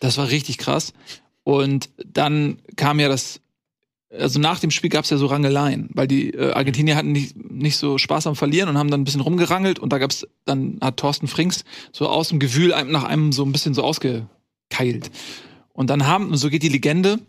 Das 0.00 0.18
war 0.18 0.28
richtig 0.28 0.58
krass. 0.58 0.92
Und 1.44 1.88
dann 2.04 2.58
kam 2.76 3.00
ja 3.00 3.08
das, 3.08 3.40
also 4.10 4.38
nach 4.38 4.60
dem 4.60 4.70
Spiel 4.70 4.90
gab 4.90 5.04
es 5.04 5.10
ja 5.10 5.16
so 5.16 5.26
Rangeleien, 5.26 5.88
weil 5.92 6.06
die 6.06 6.30
äh, 6.30 6.52
Argentinier 6.52 6.96
hatten 6.96 7.12
nicht, 7.12 7.36
nicht 7.36 7.76
so 7.76 7.98
Spaß 7.98 8.26
am 8.26 8.36
Verlieren 8.36 8.68
und 8.68 8.78
haben 8.78 8.90
dann 8.90 9.00
ein 9.00 9.04
bisschen 9.04 9.20
rumgerangelt 9.20 9.78
und 9.78 9.92
da 9.92 9.98
gab's, 9.98 10.26
dann 10.44 10.78
hat 10.80 10.96
Thorsten 10.96 11.28
Frings 11.28 11.64
so 11.92 12.08
aus 12.08 12.28
dem 12.28 12.38
Gewühl 12.38 12.72
einem, 12.72 12.90
nach 12.90 13.04
einem 13.04 13.32
so 13.32 13.44
ein 13.44 13.52
bisschen 13.52 13.74
so 13.74 13.82
ausgekeilt. 13.82 15.10
Und 15.72 15.90
dann 15.90 16.06
haben, 16.06 16.36
so 16.36 16.50
geht 16.50 16.62
die 16.62 16.68
Legende, 16.68 17.20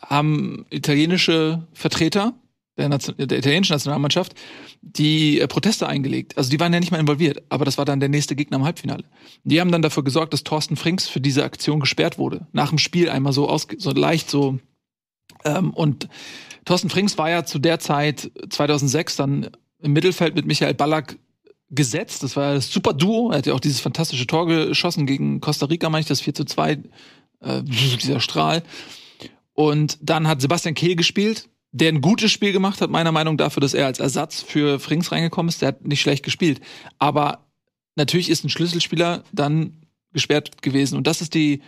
haben 0.00 0.66
italienische 0.70 1.66
Vertreter 1.72 2.34
der, 2.76 2.88
Nation, 2.88 3.16
der 3.16 3.38
italienischen 3.38 3.72
Nationalmannschaft 3.72 4.34
die 4.82 5.40
äh, 5.40 5.46
Proteste 5.46 5.86
eingelegt. 5.86 6.36
Also 6.36 6.50
die 6.50 6.60
waren 6.60 6.72
ja 6.72 6.80
nicht 6.80 6.90
mal 6.90 7.00
involviert, 7.00 7.42
aber 7.48 7.64
das 7.64 7.78
war 7.78 7.84
dann 7.84 8.00
der 8.00 8.08
nächste 8.08 8.36
Gegner 8.36 8.58
im 8.58 8.64
Halbfinale. 8.64 9.04
Die 9.44 9.60
haben 9.60 9.72
dann 9.72 9.82
dafür 9.82 10.02
gesorgt, 10.02 10.32
dass 10.32 10.44
Thorsten 10.44 10.76
Frings 10.76 11.08
für 11.08 11.20
diese 11.20 11.44
Aktion 11.44 11.80
gesperrt 11.80 12.18
wurde. 12.18 12.46
Nach 12.52 12.70
dem 12.70 12.78
Spiel 12.78 13.08
einmal 13.08 13.32
so 13.32 13.48
aus, 13.48 13.66
so 13.78 13.90
leicht 13.92 14.28
so. 14.28 14.58
Ähm, 15.44 15.70
und 15.70 16.08
Thorsten 16.64 16.90
Frings 16.90 17.18
war 17.18 17.30
ja 17.30 17.44
zu 17.44 17.58
der 17.58 17.78
Zeit 17.78 18.30
2006 18.48 19.16
dann 19.16 19.50
im 19.80 19.92
Mittelfeld 19.92 20.34
mit 20.34 20.46
Michael 20.46 20.74
Ballack 20.74 21.18
gesetzt. 21.70 22.22
Das 22.22 22.36
war 22.36 22.54
das 22.54 22.72
super 22.72 22.92
Duo. 22.92 23.30
Er 23.30 23.38
hat 23.38 23.46
ja 23.46 23.54
auch 23.54 23.60
dieses 23.60 23.80
fantastische 23.80 24.26
Tor 24.26 24.46
geschossen 24.46 25.06
gegen 25.06 25.40
Costa 25.40 25.66
Rica, 25.66 25.90
meine 25.90 26.02
ich, 26.02 26.08
das 26.08 26.20
4 26.20 26.34
zu 26.34 26.44
2, 26.44 26.72
äh, 27.40 27.62
dieser 27.62 28.20
Strahl. 28.20 28.62
Und 29.52 29.98
dann 30.02 30.26
hat 30.26 30.40
Sebastian 30.40 30.74
Kehl 30.74 30.96
gespielt, 30.96 31.48
der 31.74 31.88
ein 31.88 32.00
gutes 32.00 32.30
Spiel 32.30 32.52
gemacht 32.52 32.80
hat, 32.80 32.88
meiner 32.88 33.10
Meinung 33.10 33.34
nach, 33.34 33.46
dafür, 33.46 33.60
dass 33.60 33.74
er 33.74 33.86
als 33.86 33.98
Ersatz 33.98 34.40
für 34.40 34.78
Frings 34.78 35.10
reingekommen 35.10 35.48
ist. 35.48 35.60
Der 35.60 35.68
hat 35.68 35.84
nicht 35.84 36.00
schlecht 36.00 36.22
gespielt. 36.22 36.60
Aber 37.00 37.48
natürlich 37.96 38.30
ist 38.30 38.44
ein 38.44 38.48
Schlüsselspieler 38.48 39.24
dann 39.32 39.84
gesperrt 40.12 40.62
gewesen. 40.62 40.96
Und 40.96 41.08
das 41.08 41.20
ist 41.20 41.34
die, 41.34 41.62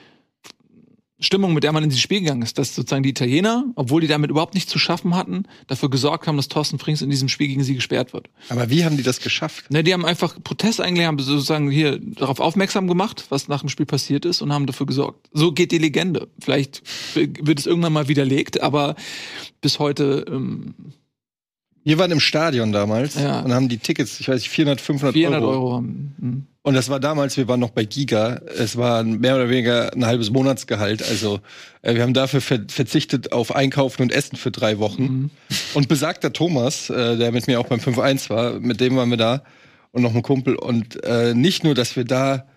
Stimmung, 1.18 1.54
mit 1.54 1.64
der 1.64 1.72
man 1.72 1.82
in 1.82 1.88
dieses 1.88 2.02
Spiel 2.02 2.20
gegangen 2.20 2.42
ist, 2.42 2.58
dass 2.58 2.74
sozusagen 2.74 3.02
die 3.02 3.08
Italiener, 3.08 3.64
obwohl 3.74 4.02
die 4.02 4.06
damit 4.06 4.30
überhaupt 4.30 4.52
nichts 4.52 4.70
zu 4.70 4.78
schaffen 4.78 5.14
hatten, 5.14 5.44
dafür 5.66 5.88
gesorgt 5.88 6.26
haben, 6.26 6.36
dass 6.36 6.48
Thorsten 6.48 6.78
Frings 6.78 7.00
in 7.00 7.08
diesem 7.08 7.28
Spiel 7.30 7.48
gegen 7.48 7.64
sie 7.64 7.74
gesperrt 7.74 8.12
wird. 8.12 8.28
Aber 8.50 8.68
wie 8.68 8.84
haben 8.84 8.98
die 8.98 9.02
das 9.02 9.20
geschafft? 9.20 9.70
Ne, 9.70 9.82
die 9.82 9.94
haben 9.94 10.04
einfach 10.04 10.36
Protest 10.44 10.80
eingelegt, 10.80 11.08
haben 11.08 11.18
sozusagen 11.18 11.70
hier 11.70 11.98
darauf 11.98 12.38
aufmerksam 12.40 12.86
gemacht, 12.86 13.24
was 13.30 13.48
nach 13.48 13.60
dem 13.60 13.70
Spiel 13.70 13.86
passiert 13.86 14.26
ist 14.26 14.42
und 14.42 14.52
haben 14.52 14.66
dafür 14.66 14.84
gesorgt. 14.86 15.28
So 15.32 15.52
geht 15.52 15.72
die 15.72 15.78
Legende. 15.78 16.28
Vielleicht 16.38 16.82
wird 17.14 17.58
es 17.60 17.64
irgendwann 17.66 17.94
mal 17.94 18.08
widerlegt, 18.08 18.60
aber 18.60 18.94
bis 19.62 19.78
heute 19.78 20.26
ähm, 20.28 20.74
Wir 21.82 21.98
waren 21.98 22.10
im 22.10 22.20
Stadion 22.20 22.72
damals 22.72 23.14
Ja. 23.14 23.40
und 23.40 23.54
haben 23.54 23.70
die 23.70 23.78
Tickets, 23.78 24.20
ich 24.20 24.28
weiß 24.28 24.40
nicht, 24.42 24.50
400, 24.50 24.80
500 24.82 25.14
400 25.14 25.42
Euro. 25.42 25.50
Euro. 25.52 25.74
haben. 25.76 26.14
Hm. 26.20 26.46
Und 26.66 26.74
das 26.74 26.88
war 26.88 26.98
damals, 26.98 27.36
wir 27.36 27.46
waren 27.46 27.60
noch 27.60 27.70
bei 27.70 27.84
Giga. 27.84 28.40
Es 28.58 28.76
war 28.76 29.04
mehr 29.04 29.36
oder 29.36 29.48
weniger 29.48 29.92
ein 29.94 30.04
halbes 30.04 30.30
Monatsgehalt. 30.30 31.00
Also 31.00 31.38
äh, 31.82 31.94
wir 31.94 32.02
haben 32.02 32.12
dafür 32.12 32.40
ver 32.40 32.58
verzichtet 32.66 33.30
auf 33.30 33.54
Einkaufen 33.54 34.02
und 34.02 34.10
Essen 34.10 34.36
für 34.36 34.50
drei 34.50 34.80
Wochen. 34.80 35.02
Mhm. 35.02 35.30
Und 35.74 35.86
besagter 35.86 36.32
Thomas, 36.32 36.90
äh, 36.90 37.16
der 37.16 37.30
mit 37.30 37.46
mir 37.46 37.60
auch 37.60 37.68
beim 37.68 37.78
5-1 37.78 38.30
war, 38.30 38.58
mit 38.58 38.80
dem 38.80 38.96
waren 38.96 39.10
wir 39.10 39.16
da 39.16 39.44
und 39.92 40.02
noch 40.02 40.12
ein 40.12 40.22
Kumpel. 40.22 40.56
Und 40.56 41.04
äh, 41.04 41.34
nicht 41.34 41.62
nur, 41.62 41.76
dass 41.76 41.94
wir 41.94 42.04
da 42.04 42.48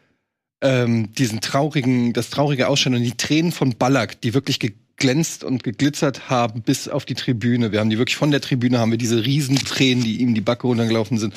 ähm, 0.62 1.13
diesen 1.13 1.39
traurigen, 1.39 2.12
das 2.12 2.32
traurige 2.32 2.68
Ausschauen 2.68 2.96
und 2.96 3.04
die 3.04 3.16
Tränen 3.16 3.51
von 3.51 3.78
Ballack, 3.78 4.22
die 4.22 4.34
wirklich 4.34 4.58
geglänzt 5.00 5.44
und 5.44 5.63
geglitzert 5.63 6.29
haben 6.29 6.62
bis 6.62 6.88
auf 6.89 7.06
die 7.06 7.15
Tribüne. 7.15 7.72
Wir 7.72 7.79
haben 7.79 7.89
die 7.89 7.98
wirklich 7.98 8.18
von 8.18 8.32
der 8.32 8.41
Tribüne 8.41 8.79
haben 8.79 8.91
wir 8.91 8.98
diese 8.98 9.25
Riesentränen, 9.25 10.03
die 10.03 10.18
ihm 10.22 10.36
die 10.36 10.41
Backe 10.41 10.68
runtergelaufen 10.68 11.18
sind, 11.18 11.34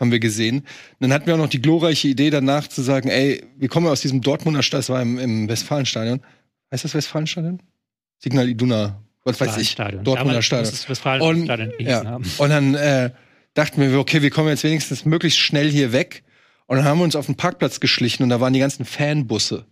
haben 0.00 0.10
wir 0.10 0.18
gesehen. 0.18 0.58
Und 0.60 0.66
dann 1.00 1.12
hatten 1.12 1.26
wir 1.26 1.34
auch 1.34 1.38
noch 1.38 1.48
die 1.48 1.60
glorreiche 1.62 2.08
Idee 2.08 2.30
danach 2.30 2.66
zu 2.68 2.80
sagen, 2.82 3.08
ey, 3.08 3.44
wir 3.58 3.68
kommen 3.68 3.86
aus 3.86 4.00
diesem 4.00 4.22
Dortmunder 4.22 4.62
Stadion, 4.62 4.80
das 4.80 4.88
war 4.88 5.02
im, 5.02 5.18
im 5.18 5.48
Westfalenstadion. 5.48 6.20
Heißt 6.72 6.84
das 6.84 6.94
Westfalenstadion? 6.94 7.60
Signal 8.18 8.48
Iduna, 8.48 9.02
was 9.24 9.40
weiß 9.40 9.58
ich, 9.58 9.70
Stadion. 9.70 10.02
Dortmunder 10.04 10.30
Damals 10.32 10.46
Stadion. 10.46 10.70
muss 10.70 10.80
es 10.80 10.88
Westfalen 10.88 11.22
Und- 11.22 11.44
Stadion 11.44 11.72
Ja. 11.78 12.04
haben. 12.04 12.24
Und 12.38 12.48
dann 12.48 12.74
äh, 12.74 13.10
dachten 13.54 13.80
wir, 13.82 13.98
okay, 13.98 14.22
wir 14.22 14.30
kommen 14.30 14.48
jetzt 14.48 14.64
wenigstens 14.64 15.04
möglichst 15.04 15.38
schnell 15.38 15.70
hier 15.70 15.92
weg. 15.92 16.22
Und 16.66 16.76
dann 16.78 16.86
haben 16.86 16.98
wir 16.98 17.04
uns 17.04 17.16
auf 17.16 17.26
den 17.26 17.34
Parkplatz 17.34 17.80
geschlichen 17.80 18.22
und 18.22 18.30
da 18.30 18.40
waren 18.40 18.54
die 18.54 18.60
ganzen 18.60 18.86
Fanbusse. 18.86 19.66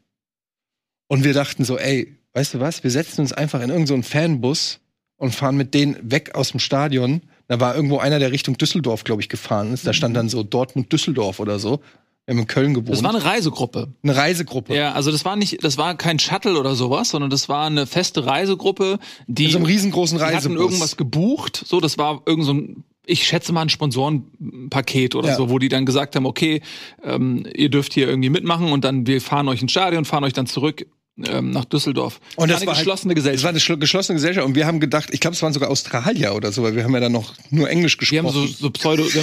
Und 1.08 1.24
wir 1.24 1.32
dachten 1.32 1.64
so, 1.64 1.78
ey, 1.78 2.18
weißt 2.34 2.54
du 2.54 2.60
was, 2.60 2.82
wir 2.84 2.90
setzen 2.90 3.20
uns 3.22 3.32
einfach 3.32 3.60
in 3.60 3.70
irgendeinen 3.70 4.02
so 4.02 4.08
Fanbus 4.08 4.80
und 5.16 5.34
fahren 5.34 5.56
mit 5.56 5.74
denen 5.74 5.96
weg 6.02 6.34
aus 6.34 6.50
dem 6.52 6.60
Stadion. 6.60 7.22
Da 7.48 7.60
war 7.60 7.74
irgendwo 7.74 7.98
einer, 7.98 8.18
der 8.18 8.32
Richtung 8.32 8.56
Düsseldorf, 8.56 9.04
glaube 9.04 9.22
ich, 9.22 9.28
gefahren 9.28 9.72
ist. 9.72 9.86
Da 9.86 9.92
stand 9.92 10.16
dann 10.16 10.28
so 10.28 10.42
Dortmund-Düsseldorf 10.42 11.40
oder 11.40 11.58
so. 11.58 11.80
Wir 12.26 12.34
haben 12.34 12.40
in 12.42 12.46
Köln 12.46 12.74
gewohnt. 12.74 12.90
Das 12.90 13.02
war 13.02 13.10
eine 13.14 13.24
Reisegruppe. 13.24 13.88
eine 14.04 14.16
Reisegruppe. 14.16 14.74
Ja, 14.76 14.92
also 14.92 15.10
das 15.10 15.24
war 15.24 15.34
nicht, 15.34 15.64
das 15.64 15.76
war 15.78 15.96
kein 15.96 16.18
Shuttle 16.20 16.58
oder 16.58 16.76
sowas, 16.76 17.10
sondern 17.10 17.28
das 17.30 17.48
war 17.48 17.66
eine 17.66 17.86
feste 17.86 18.24
Reisegruppe, 18.24 18.98
die 19.26 19.46
In 19.46 19.50
so 19.50 19.58
einem 19.58 19.66
riesengroßen 19.66 20.18
die 20.18 20.22
hatten 20.24 20.34
Reisebus. 20.36 20.58
irgendwas 20.60 20.96
gebucht. 20.96 21.64
So, 21.66 21.80
das 21.80 21.98
war 21.98 22.22
irgend 22.26 22.44
so 22.46 22.52
ein, 22.54 22.84
ich 23.04 23.26
schätze 23.26 23.52
mal 23.52 23.62
ein 23.62 23.68
Sponsorenpaket 23.68 25.14
oder 25.16 25.30
Ja. 25.30 25.36
so, 25.36 25.50
wo 25.50 25.58
die 25.58 25.68
dann 25.68 25.86
gesagt 25.86 26.14
haben, 26.16 26.26
okay, 26.26 26.62
ähm, 27.02 27.46
ihr 27.54 27.68
dürft 27.68 27.94
hier 27.94 28.06
irgendwie 28.08 28.30
mitmachen 28.30 28.70
und 28.72 28.84
dann 28.84 29.06
wir 29.06 29.20
fahren 29.20 29.48
euch 29.48 29.62
ins 29.62 29.72
Stadion, 29.72 30.04
fahren 30.04 30.22
euch 30.24 30.32
dann 30.32 30.46
zurück 30.46 30.86
ähm, 31.28 31.50
nach 31.50 31.64
Düsseldorf. 31.64 32.20
Und 32.36 32.50
das 32.50 32.58
eine 32.58 32.66
war 32.68 32.74
halt- 32.76 32.84
geschlossene 32.84 33.12
Es 33.12 33.16
Gesellschaft. 33.16 33.44
war 33.44 33.50
eine 33.50 33.58
schlo- 33.58 33.76
geschlossene 33.78 34.16
Gesellschaft 34.16 34.46
und 34.46 34.54
wir 34.54 34.66
haben 34.66 34.80
gedacht, 34.80 35.08
ich 35.12 35.20
glaube, 35.20 35.34
es 35.34 35.42
waren 35.42 35.52
sogar 35.52 35.70
Australier 35.70 36.34
oder 36.34 36.52
so, 36.52 36.62
weil 36.62 36.76
wir 36.76 36.84
haben 36.84 36.94
ja 36.94 37.00
dann 37.00 37.12
noch 37.12 37.34
nur 37.50 37.68
Englisch 37.68 37.96
gesprochen. 37.96 38.26
haben 38.26 38.32
so, 38.32 38.46
so 38.46 38.70
Pseudo, 38.70 39.04
so, 39.04 39.20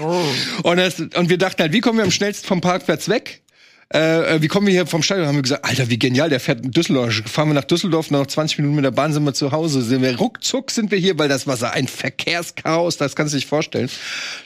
wow. 0.00 0.24
Und, 0.62 0.76
das, 0.76 1.00
und 1.00 1.28
wir 1.28 1.38
dachten 1.38 1.62
halt, 1.62 1.72
wie 1.72 1.80
kommen 1.80 1.98
wir 1.98 2.04
am 2.04 2.10
schnellsten 2.10 2.46
vom 2.46 2.60
Parkplatz 2.60 3.08
weg? 3.08 3.42
Äh, 3.92 4.36
äh, 4.36 4.42
wie 4.42 4.48
kommen 4.48 4.66
wir 4.66 4.72
hier 4.72 4.86
vom 4.86 5.02
Stadion? 5.02 5.26
Haben 5.28 5.36
wir 5.36 5.42
gesagt, 5.42 5.64
Alter, 5.64 5.88
wie 5.90 5.98
genial, 5.98 6.28
der 6.30 6.40
fährt 6.40 6.64
in 6.64 6.70
Düsseldorf. 6.70 7.14
Fahren 7.26 7.48
wir 7.48 7.54
nach 7.54 7.64
Düsseldorf, 7.64 8.10
noch 8.10 8.26
20 8.26 8.58
Minuten 8.58 8.76
mit 8.76 8.84
der 8.84 8.90
Bahn 8.90 9.12
sind 9.12 9.24
wir 9.24 9.34
zu 9.34 9.52
Hause. 9.52 9.82
Sind 9.82 10.02
wir 10.02 10.16
ruckzuck 10.16 10.70
sind 10.70 10.90
wir 10.90 10.98
hier, 10.98 11.18
weil 11.18 11.28
das 11.28 11.46
war 11.46 11.56
ein 11.72 11.86
Verkehrschaos, 11.86 12.96
das 12.96 13.14
kannst 13.14 13.34
du 13.34 13.36
dich 13.38 13.46
vorstellen. 13.46 13.90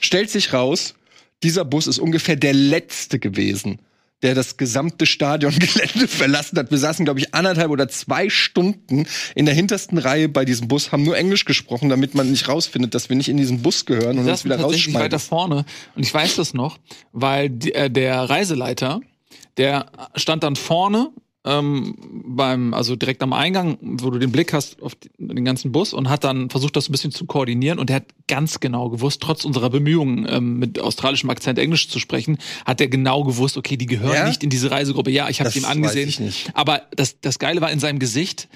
Stellt 0.00 0.28
sich 0.30 0.52
raus, 0.52 0.94
dieser 1.44 1.64
Bus 1.64 1.86
ist 1.86 1.98
ungefähr 1.98 2.36
der 2.36 2.52
letzte 2.52 3.18
gewesen, 3.20 3.78
der 4.22 4.34
das 4.34 4.56
gesamte 4.56 5.06
Stadiongelände 5.06 6.08
verlassen 6.08 6.58
hat. 6.58 6.70
Wir 6.70 6.78
saßen, 6.78 7.04
glaube 7.04 7.20
ich, 7.20 7.34
anderthalb 7.34 7.70
oder 7.70 7.88
zwei 7.88 8.28
Stunden 8.28 9.06
in 9.34 9.46
der 9.46 9.54
hintersten 9.54 9.98
Reihe 9.98 10.28
bei 10.28 10.44
diesem 10.44 10.68
Bus, 10.68 10.90
haben 10.92 11.04
nur 11.04 11.16
Englisch 11.16 11.44
gesprochen, 11.44 11.88
damit 11.88 12.14
man 12.14 12.30
nicht 12.30 12.48
rausfindet, 12.48 12.94
dass 12.94 13.08
wir 13.08 13.16
nicht 13.16 13.28
in 13.28 13.36
diesen 13.36 13.62
Bus 13.62 13.86
gehören 13.86 14.18
und 14.18 14.28
uns 14.28 14.44
wieder 14.44 14.56
tatsächlich 14.56 14.86
rausschmeißen. 14.88 15.00
weiter 15.04 15.18
vorne. 15.18 15.64
Und 15.94 16.02
ich 16.02 16.12
weiß 16.12 16.36
das 16.36 16.54
noch, 16.54 16.78
weil 17.12 17.50
die, 17.50 17.74
äh, 17.74 17.90
der 17.90 18.22
Reiseleiter, 18.22 19.00
der 19.56 19.86
stand 20.16 20.42
dann 20.42 20.56
vorne 20.56 21.10
ähm, 21.44 21.94
beim, 22.26 22.74
also 22.74 22.96
direkt 22.96 23.22
am 23.22 23.32
Eingang, 23.32 23.78
wo 23.80 24.10
du 24.10 24.18
den 24.18 24.32
Blick 24.32 24.52
hast 24.52 24.82
auf 24.82 24.92
den 25.18 25.44
ganzen 25.44 25.72
Bus 25.72 25.92
und 25.92 26.08
hat 26.08 26.24
dann 26.24 26.50
versucht, 26.50 26.76
das 26.76 26.88
ein 26.88 26.92
bisschen 26.92 27.12
zu 27.12 27.26
koordinieren. 27.26 27.78
Und 27.78 27.88
der 27.88 27.96
hat 27.96 28.06
ganz 28.26 28.60
genau 28.60 28.90
gewusst, 28.90 29.22
trotz 29.22 29.44
unserer 29.44 29.70
Bemühungen, 29.70 30.26
ähm, 30.28 30.58
mit 30.58 30.78
australischem 30.78 31.30
Akzent 31.30 31.58
Englisch 31.58 31.88
zu 31.88 31.98
sprechen, 32.00 32.38
hat 32.66 32.80
er 32.80 32.88
genau 32.88 33.24
gewusst, 33.24 33.56
okay, 33.56 33.76
die 33.76 33.86
gehören 33.86 34.14
Ja? 34.14 34.28
nicht 34.28 34.42
in 34.42 34.50
diese 34.50 34.70
Reisegruppe. 34.70 35.10
Ja, 35.10 35.28
ich 35.28 35.40
habe 35.40 35.50
ihm 35.56 35.64
angesehen. 35.64 36.32
Aber 36.54 36.82
das, 36.94 37.20
das 37.20 37.38
Geile 37.38 37.60
war 37.60 37.70
in 37.70 37.78
seinem 37.78 37.98
Gesicht, 37.98 38.48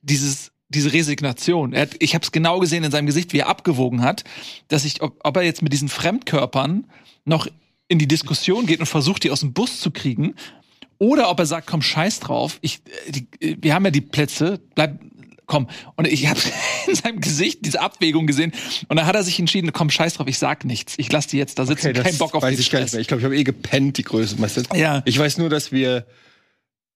dieses 0.00 0.50
diese 0.68 0.94
Resignation. 0.94 1.74
Er 1.74 1.82
hat, 1.82 1.90
ich 1.98 2.14
habe 2.14 2.24
es 2.24 2.32
genau 2.32 2.58
gesehen 2.58 2.82
in 2.82 2.90
seinem 2.90 3.04
Gesicht, 3.04 3.34
wie 3.34 3.40
er 3.40 3.48
abgewogen 3.48 4.00
hat, 4.00 4.24
dass 4.68 4.86
ich, 4.86 5.02
ob, 5.02 5.20
ob 5.22 5.36
er 5.36 5.42
jetzt 5.42 5.60
mit 5.60 5.70
diesen 5.70 5.90
Fremdkörpern 5.90 6.86
noch 7.26 7.46
in 7.88 7.98
die 7.98 8.08
Diskussion 8.08 8.64
geht 8.64 8.80
und 8.80 8.86
versucht, 8.86 9.22
die 9.22 9.30
aus 9.30 9.40
dem 9.40 9.52
Bus 9.52 9.80
zu 9.80 9.90
kriegen, 9.90 10.34
oder 11.02 11.30
ob 11.30 11.40
er 11.40 11.46
sagt, 11.46 11.66
komm, 11.66 11.82
scheiß 11.82 12.20
drauf, 12.20 12.60
ich, 12.60 12.80
äh, 13.08 13.10
die, 13.10 13.26
äh, 13.44 13.56
wir 13.60 13.74
haben 13.74 13.84
ja 13.84 13.90
die 13.90 14.00
Plätze, 14.00 14.60
bleib, 14.76 15.00
komm. 15.46 15.66
Und 15.96 16.06
ich 16.06 16.28
habe 16.28 16.38
in 16.86 16.94
seinem 16.94 17.20
Gesicht 17.20 17.66
diese 17.66 17.80
Abwägung 17.80 18.28
gesehen 18.28 18.52
und 18.86 18.98
da 18.98 19.04
hat 19.04 19.16
er 19.16 19.24
sich 19.24 19.36
entschieden, 19.40 19.72
komm, 19.72 19.90
scheiß 19.90 20.14
drauf, 20.14 20.28
ich 20.28 20.38
sag 20.38 20.64
nichts, 20.64 20.94
ich 20.98 21.10
lass 21.10 21.26
die 21.26 21.38
jetzt 21.38 21.58
da 21.58 21.66
sitzen, 21.66 21.92
das 21.92 22.04
kein 22.04 22.18
Bock 22.18 22.36
auf 22.36 22.44
weiß 22.44 22.54
den 22.54 22.60
ich 22.60 22.70
gar 22.70 22.78
nicht 22.78 22.90
Stress. 22.90 22.92
mehr. 22.92 23.00
Ich 23.00 23.08
glaube, 23.08 23.20
ich 23.20 23.24
habe 23.24 23.36
eh 23.36 23.42
gepennt, 23.42 23.98
die 23.98 24.04
Größe. 24.04 24.36
Ja. 24.76 25.02
Ich 25.04 25.18
weiß 25.18 25.38
nur, 25.38 25.50
dass 25.50 25.72
wir 25.72 26.06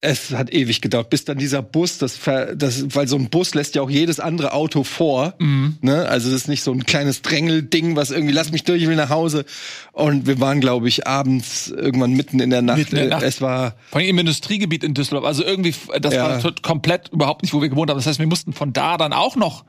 es 0.02 0.30
hat 0.32 0.52
ewig 0.52 0.82
gedauert, 0.82 1.09
bis 1.11 1.24
dann 1.24 1.38
dieser 1.38 1.62
Bus, 1.62 1.98
das, 1.98 2.20
das, 2.54 2.94
weil 2.94 3.09
so 3.09 3.16
ein 3.16 3.30
Bus 3.30 3.54
lässt 3.54 3.74
ja 3.74 3.82
auch 3.82 3.90
jedes 3.90 4.20
andere 4.20 4.52
Auto 4.52 4.85
vor. 4.85 5.35
Mhm. 5.38 5.78
Ne? 5.80 6.06
Also 6.06 6.30
das 6.30 6.42
ist 6.42 6.48
nicht 6.48 6.62
so 6.62 6.70
ein 6.72 6.85
kleines 6.85 7.22
Drängelding, 7.22 7.96
was 7.96 8.11
irgendwie, 8.11 8.35
lass 8.35 8.52
mich 8.52 8.64
durch, 8.64 8.82
ich 8.82 8.88
will 8.88 8.96
nach 8.96 9.09
Hause. 9.09 9.46
Und 9.92 10.26
wir 10.26 10.38
waren, 10.38 10.61
glaube 10.61 10.87
ich, 10.88 11.06
abends 11.06 11.68
irgendwann 11.68 12.12
mitten 12.12 12.40
in 12.40 12.50
der 12.50 12.62
Nacht. 12.62 12.78
Mitten 12.78 12.96
in 12.96 13.09
der 13.09 13.11
Nacht. 13.18 13.22
Es 13.22 13.40
war 13.40 13.74
Vor 13.90 14.00
allem 14.00 14.11
im 14.11 14.18
Industriegebiet 14.18 14.85
in 14.85 14.92
Düsseldorf. 14.92 15.24
Also 15.24 15.42
irgendwie, 15.44 15.74
das 16.00 16.14
Ja. 16.14 16.42
war 16.42 16.52
komplett 16.62 17.09
überhaupt 17.09 17.42
nicht, 17.42 17.54
wo 17.54 17.62
wir 17.62 17.68
gewohnt 17.70 17.90
haben. 17.90 17.98
Das 17.98 18.06
heißt, 18.06 18.18
wir 18.18 18.26
mussten 18.26 18.52
von 18.52 18.72
da 18.74 18.98
dann 18.98 19.12
auch 19.14 19.35
noch 19.35 19.64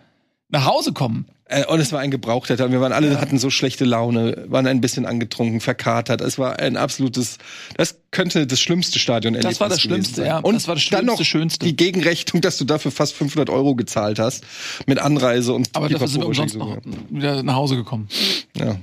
nach 0.50 0.66
Hause 0.66 0.94
kommen. 0.94 1.26
Äh, 1.50 1.66
und 1.66 1.80
es 1.80 1.92
war 1.92 2.00
ein 2.00 2.12
gebrauchter 2.12 2.58
Tag. 2.58 2.72
Wir 2.72 2.82
waren 2.82 2.92
alle 2.92 3.20
hatten 3.22 3.38
so 3.38 3.50
schlechte 3.50 3.86
Laune, 3.86 4.46
waren 4.48 4.68
ein 4.68 4.82
bisschen 4.82 5.06
angetrunken, 5.06 5.62
verkatert. 5.62 6.20
Es 6.22 6.38
war 6.38 6.60
ein 6.60 6.76
absolutes, 6.76 7.38
das 7.78 8.00
könnte 8.12 8.48
das 8.48 8.60
schlimmste 8.60 9.00
Stadion 9.00 9.34
Das 9.34 9.60
war 9.60 9.70
das 9.70 9.82
Schlimmste, 9.82 10.26
ja. 10.26 10.40
Und 10.40 10.56
Das 10.56 10.68
war 10.68 10.76
das 10.76 10.90
dann 10.90 11.06
noch 11.06 11.16
Schlimmste, 11.16 11.26
Schönste. 11.26 11.66
die 11.66 11.76
Gegenrechnung, 11.76 12.42
dass 12.42 12.58
du 12.58 12.66
dafür 12.66 12.92
fast 12.92 13.14
500 13.14 13.50
Euro 13.50 13.76
gezahlt 13.76 14.20
hast 14.20 14.44
mit 14.88 15.00
Anreise 15.00 15.54
und 15.54 15.70
Aber 15.74 15.88
dafür 15.88 16.08
sind 16.08 16.22
wir 16.22 16.28
umsonst 16.28 16.56
noch 16.56 16.78
wieder 17.10 17.44
nach 17.44 17.56
Hause 17.56 17.78
gekommen. 17.78 18.10
Ja. 18.58 18.78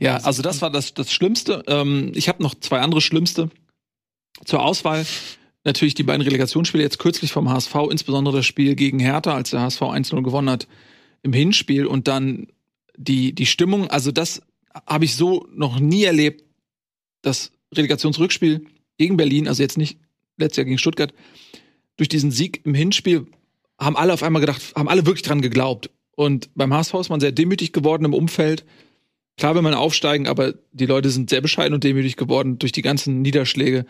Ja, 0.00 0.16
also 0.18 0.42
das 0.42 0.60
war 0.60 0.70
das, 0.70 0.94
das 0.94 1.12
Schlimmste. 1.12 1.62
Ähm, 1.68 2.12
ich 2.14 2.28
habe 2.28 2.42
noch 2.42 2.54
zwei 2.56 2.80
andere 2.80 3.00
Schlimmste 3.00 3.50
zur 4.44 4.64
Auswahl. 4.64 5.06
Natürlich 5.64 5.94
die 5.94 6.02
beiden 6.02 6.22
Relegationsspiele 6.22 6.82
jetzt 6.82 6.98
kürzlich 6.98 7.30
vom 7.30 7.48
HSV, 7.48 7.74
insbesondere 7.90 8.38
das 8.38 8.46
Spiel 8.46 8.74
gegen 8.74 8.98
Hertha, 8.98 9.34
als 9.34 9.50
der 9.50 9.60
HSV 9.60 9.82
1-0 9.82 10.22
gewonnen 10.22 10.50
hat 10.50 10.66
im 11.22 11.32
Hinspiel 11.32 11.86
und 11.86 12.08
dann 12.08 12.48
die, 12.96 13.34
die 13.34 13.46
Stimmung, 13.46 13.88
also 13.88 14.12
das 14.12 14.42
habe 14.86 15.04
ich 15.04 15.14
so 15.14 15.46
noch 15.52 15.78
nie 15.80 16.04
erlebt. 16.04 16.44
Das 17.22 17.52
Relegationsrückspiel 17.74 18.66
gegen 18.96 19.16
Berlin, 19.16 19.48
also 19.48 19.62
jetzt 19.62 19.78
nicht 19.78 19.98
letztes 20.36 20.58
Jahr 20.58 20.64
gegen 20.66 20.78
Stuttgart, 20.78 21.12
durch 21.96 22.08
diesen 22.08 22.30
Sieg 22.30 22.64
im 22.64 22.74
Hinspiel 22.74 23.26
haben 23.78 23.96
alle 23.96 24.12
auf 24.12 24.22
einmal 24.22 24.40
gedacht, 24.40 24.62
haben 24.74 24.88
alle 24.88 25.06
wirklich 25.06 25.22
dran 25.22 25.42
geglaubt. 25.42 25.90
Und 26.16 26.50
beim 26.54 26.72
HSV 26.72 26.94
ist 26.94 27.10
man 27.10 27.20
sehr 27.20 27.32
demütig 27.32 27.72
geworden 27.72 28.04
im 28.04 28.14
Umfeld. 28.14 28.64
Klar 29.36 29.54
will 29.54 29.62
man 29.62 29.74
aufsteigen, 29.74 30.26
aber 30.26 30.54
die 30.72 30.86
Leute 30.86 31.10
sind 31.10 31.30
sehr 31.30 31.40
bescheiden 31.40 31.74
und 31.74 31.84
demütig 31.84 32.16
geworden 32.16 32.58
durch 32.58 32.72
die 32.72 32.82
ganzen 32.82 33.22
Niederschläge. 33.22 33.86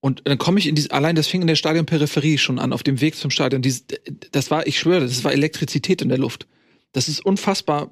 Und 0.00 0.22
dann 0.24 0.38
komme 0.38 0.58
ich 0.58 0.66
in 0.66 0.74
diese, 0.74 0.90
allein 0.90 1.16
das 1.16 1.26
fing 1.26 1.40
in 1.40 1.46
der 1.46 1.56
Stadionperipherie 1.56 2.38
schon 2.38 2.58
an, 2.58 2.72
auf 2.72 2.82
dem 2.82 3.00
Weg 3.00 3.16
zum 3.16 3.30
Stadion. 3.30 3.62
Dies, 3.62 3.84
das 4.32 4.50
war, 4.50 4.66
ich 4.66 4.78
schwöre, 4.78 5.02
das 5.02 5.22
war 5.24 5.32
Elektrizität 5.32 6.02
in 6.02 6.08
der 6.08 6.18
Luft. 6.18 6.46
Das 6.92 7.08
ist 7.08 7.24
unfassbar. 7.24 7.90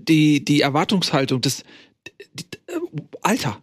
Die, 0.00 0.44
die 0.44 0.60
Erwartungshaltung, 0.60 1.40
das, 1.40 1.64
die, 2.34 2.44
Alter. 3.22 3.60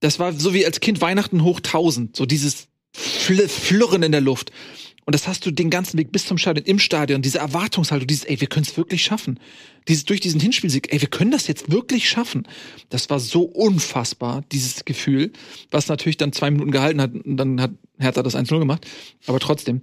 Das 0.00 0.18
war 0.18 0.32
so 0.32 0.54
wie 0.54 0.66
als 0.66 0.80
Kind 0.80 1.00
Weihnachten 1.00 1.44
hoch 1.44 1.58
1000. 1.58 2.16
So 2.16 2.26
dieses 2.26 2.68
Fl 2.92 3.48
Flirren 3.48 4.02
in 4.02 4.12
der 4.12 4.20
Luft. 4.20 4.52
Und 5.04 5.14
das 5.14 5.26
hast 5.26 5.44
du 5.44 5.50
den 5.50 5.68
ganzen 5.68 5.98
Weg 5.98 6.12
bis 6.12 6.26
zum 6.26 6.38
Stadion, 6.38 6.64
im 6.64 6.78
Stadion, 6.78 7.22
diese 7.22 7.38
Erwartungshaltung, 7.38 8.06
dieses, 8.06 8.24
ey, 8.24 8.40
wir 8.40 8.46
können 8.46 8.64
es 8.64 8.76
wirklich 8.76 9.02
schaffen. 9.02 9.40
Dieses 9.88 10.04
durch 10.04 10.20
diesen 10.20 10.40
Hinspielsieg, 10.40 10.92
ey, 10.92 11.00
wir 11.00 11.08
können 11.08 11.32
das 11.32 11.48
jetzt 11.48 11.72
wirklich 11.72 12.08
schaffen. 12.08 12.46
Das 12.88 13.10
war 13.10 13.18
so 13.18 13.42
unfassbar, 13.42 14.44
dieses 14.52 14.84
Gefühl, 14.84 15.32
was 15.72 15.88
natürlich 15.88 16.18
dann 16.18 16.32
zwei 16.32 16.52
Minuten 16.52 16.70
gehalten 16.70 17.00
hat 17.00 17.14
und 17.14 17.36
dann 17.36 17.60
hat 17.60 17.72
Hertha 17.98 18.22
das 18.22 18.36
1-0 18.36 18.60
gemacht. 18.60 18.86
Aber 19.26 19.40
trotzdem. 19.40 19.80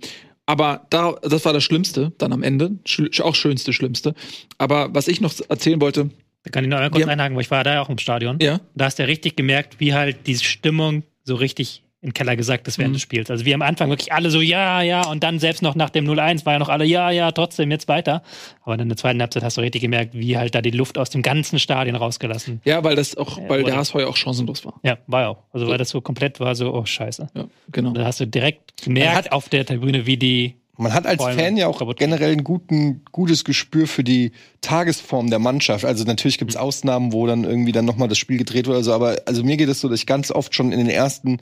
Aber 0.49 0.88
da, 0.89 1.12
das 1.21 1.45
war 1.45 1.53
das 1.53 1.63
Schlimmste, 1.63 2.12
dann 2.17 2.33
am 2.33 2.41
Ende. 2.41 2.71
Sch 2.83 3.21
auch 3.21 3.35
schönste, 3.35 3.71
schlimmste. 3.71 4.15
Aber 4.57 4.91
was 4.95 5.07
ich 5.07 5.21
noch 5.21 5.31
erzählen 5.47 5.79
wollte. 5.79 6.09
Da 6.41 6.49
kann 6.49 6.63
ich 6.63 6.71
noch 6.71 6.77
einmal 6.77 6.89
kurz 6.89 7.07
einhaken, 7.07 7.35
weil 7.35 7.43
ich 7.43 7.51
war 7.51 7.63
da 7.63 7.75
ja 7.75 7.81
auch 7.83 7.89
im 7.89 7.99
Stadion. 7.99 8.39
Ja. 8.41 8.59
Da 8.73 8.85
hast 8.85 8.97
du 8.97 9.03
ja 9.03 9.07
richtig 9.07 9.35
gemerkt, 9.35 9.79
wie 9.79 9.93
halt 9.93 10.25
diese 10.25 10.43
Stimmung 10.43 11.03
so 11.23 11.35
richtig 11.35 11.83
in 12.01 12.09
den 12.09 12.13
Keller 12.13 12.38
gesagt 12.38 12.65
ist 12.69 12.77
während 12.77 12.91
Mhm. 12.91 12.95
des 12.95 13.01
Spiels. 13.01 13.29
Also 13.29 13.43
wie 13.45 13.53
am 13.53 13.62
Anfang 13.62 13.89
wirklich 13.89 14.13
alle 14.13 14.29
so, 14.31 14.39
ja, 14.39 14.81
ja, 14.81 15.05
und 15.07 15.21
dann 15.21 15.38
selbst 15.39 15.62
noch 15.62 15.75
nach 15.75 15.89
dem 15.89 16.05
0-1 16.05 16.45
war 16.45 16.53
ja 16.53 16.59
noch 16.59 16.69
alle, 16.69 16.85
ja, 16.85 17.12
ja, 17.12 17.31
trotzdem 17.33 17.71
jetzt 17.71 17.89
weiter. 17.89 18.23
Aber 18.63 18.77
dann 18.77 18.85
in 18.85 18.89
der 18.89 18.97
zweiten 18.97 19.19
Halbzeit 19.19 19.43
hast 19.43 19.57
du 19.57 19.62
richtig 19.62 19.81
gemerkt, 19.81 20.13
wie 20.13 20.38
halt 20.38 20.55
da 20.55 20.62
die 20.62 20.71
Luft 20.71 20.97
aus 20.97 21.09
dem 21.09 21.21
ganzen 21.23 21.59
Stadion 21.59 21.97
rausgelassen. 21.97 22.62
Ja, 22.63 22.81
weil 22.85 22.95
das 22.95 23.17
auch, 23.17 23.38
Ja, 23.38 23.49
weil 23.49 23.59
wurde. 23.62 23.71
der 23.71 23.77
HSV 23.79 23.95
ja 23.95 24.07
auch 24.07 24.15
chancenlos 24.15 24.63
war. 24.63 24.79
Ja, 24.83 24.97
war 25.07 25.21
ja 25.23 25.27
auch. 25.29 25.43
Also 25.51 25.65
So. 25.65 25.71
weil 25.73 25.77
das 25.77 25.89
so 25.89 25.99
komplett 25.99 26.39
war, 26.39 26.55
so, 26.55 26.73
oh 26.73 26.85
scheiße. 26.85 27.27
Ja, 27.35 27.45
genau. 27.71 27.89
Und 27.89 27.97
da 27.97 28.05
hast 28.05 28.21
du 28.21 28.25
direkt 28.27 28.81
gemerkt 28.81 29.15
hat- 29.17 29.31
auf 29.33 29.49
der 29.49 29.65
Tribüne, 29.65 30.05
wie 30.05 30.15
die 30.15 30.55
Man 30.77 30.93
hat 30.93 31.05
als 31.05 31.21
Fan 31.21 31.57
ja 31.57 31.67
auch 31.67 31.81
generell 31.97 32.31
ein 32.31 32.45
guten, 32.45 33.01
gutes 33.12 33.43
Gespür 33.43 33.85
für 33.88 34.05
die 34.05 34.31
Tagesform 34.62 35.29
der 35.29 35.39
Mannschaft. 35.39 35.83
Also 35.83 36.05
natürlich 36.05 36.38
gibt 36.38 36.51
es 36.51 36.55
Mhm. 36.55 36.62
Ausnahmen, 36.63 37.12
wo 37.12 37.27
dann 37.27 37.43
irgendwie 37.43 37.73
dann 37.73 37.83
nochmal 37.83 38.07
das 38.07 38.17
Spiel 38.17 38.38
gedreht 38.38 38.65
wird 38.67 38.77
oder 38.77 38.83
so, 38.85 38.93
aber 38.93 39.17
also 39.25 39.43
mir 39.43 39.57
geht 39.57 39.67
es 39.67 39.81
so, 39.81 39.89
dass 39.89 39.99
ich 39.99 40.05
ganz 40.05 40.31
oft 40.31 40.55
schon 40.55 40.71
in 40.71 40.77
den 40.77 40.89
ersten 40.89 41.39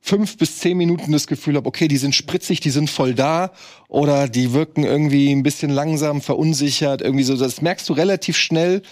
fünf 0.00 0.38
bis 0.38 0.58
zehn 0.58 0.76
Minuten 0.76 1.12
das 1.12 1.26
Gefühl 1.26 1.56
habe, 1.56 1.68
okay, 1.68 1.88
die 1.88 1.98
sind 1.98 2.14
spritzig, 2.14 2.60
die 2.60 2.70
sind 2.70 2.90
voll 2.90 3.14
da 3.14 3.52
oder 3.88 4.28
die 4.28 4.52
wirken 4.52 4.84
irgendwie 4.84 5.30
ein 5.30 5.42
bisschen 5.42 5.70
langsam, 5.70 6.20
verunsichert, 6.20 7.02
irgendwie 7.02 7.24
so. 7.24 7.36
Das 7.36 7.60
merkst 7.60 7.88
du 7.88 7.92
relativ 7.92 8.36
schnell 8.36 8.82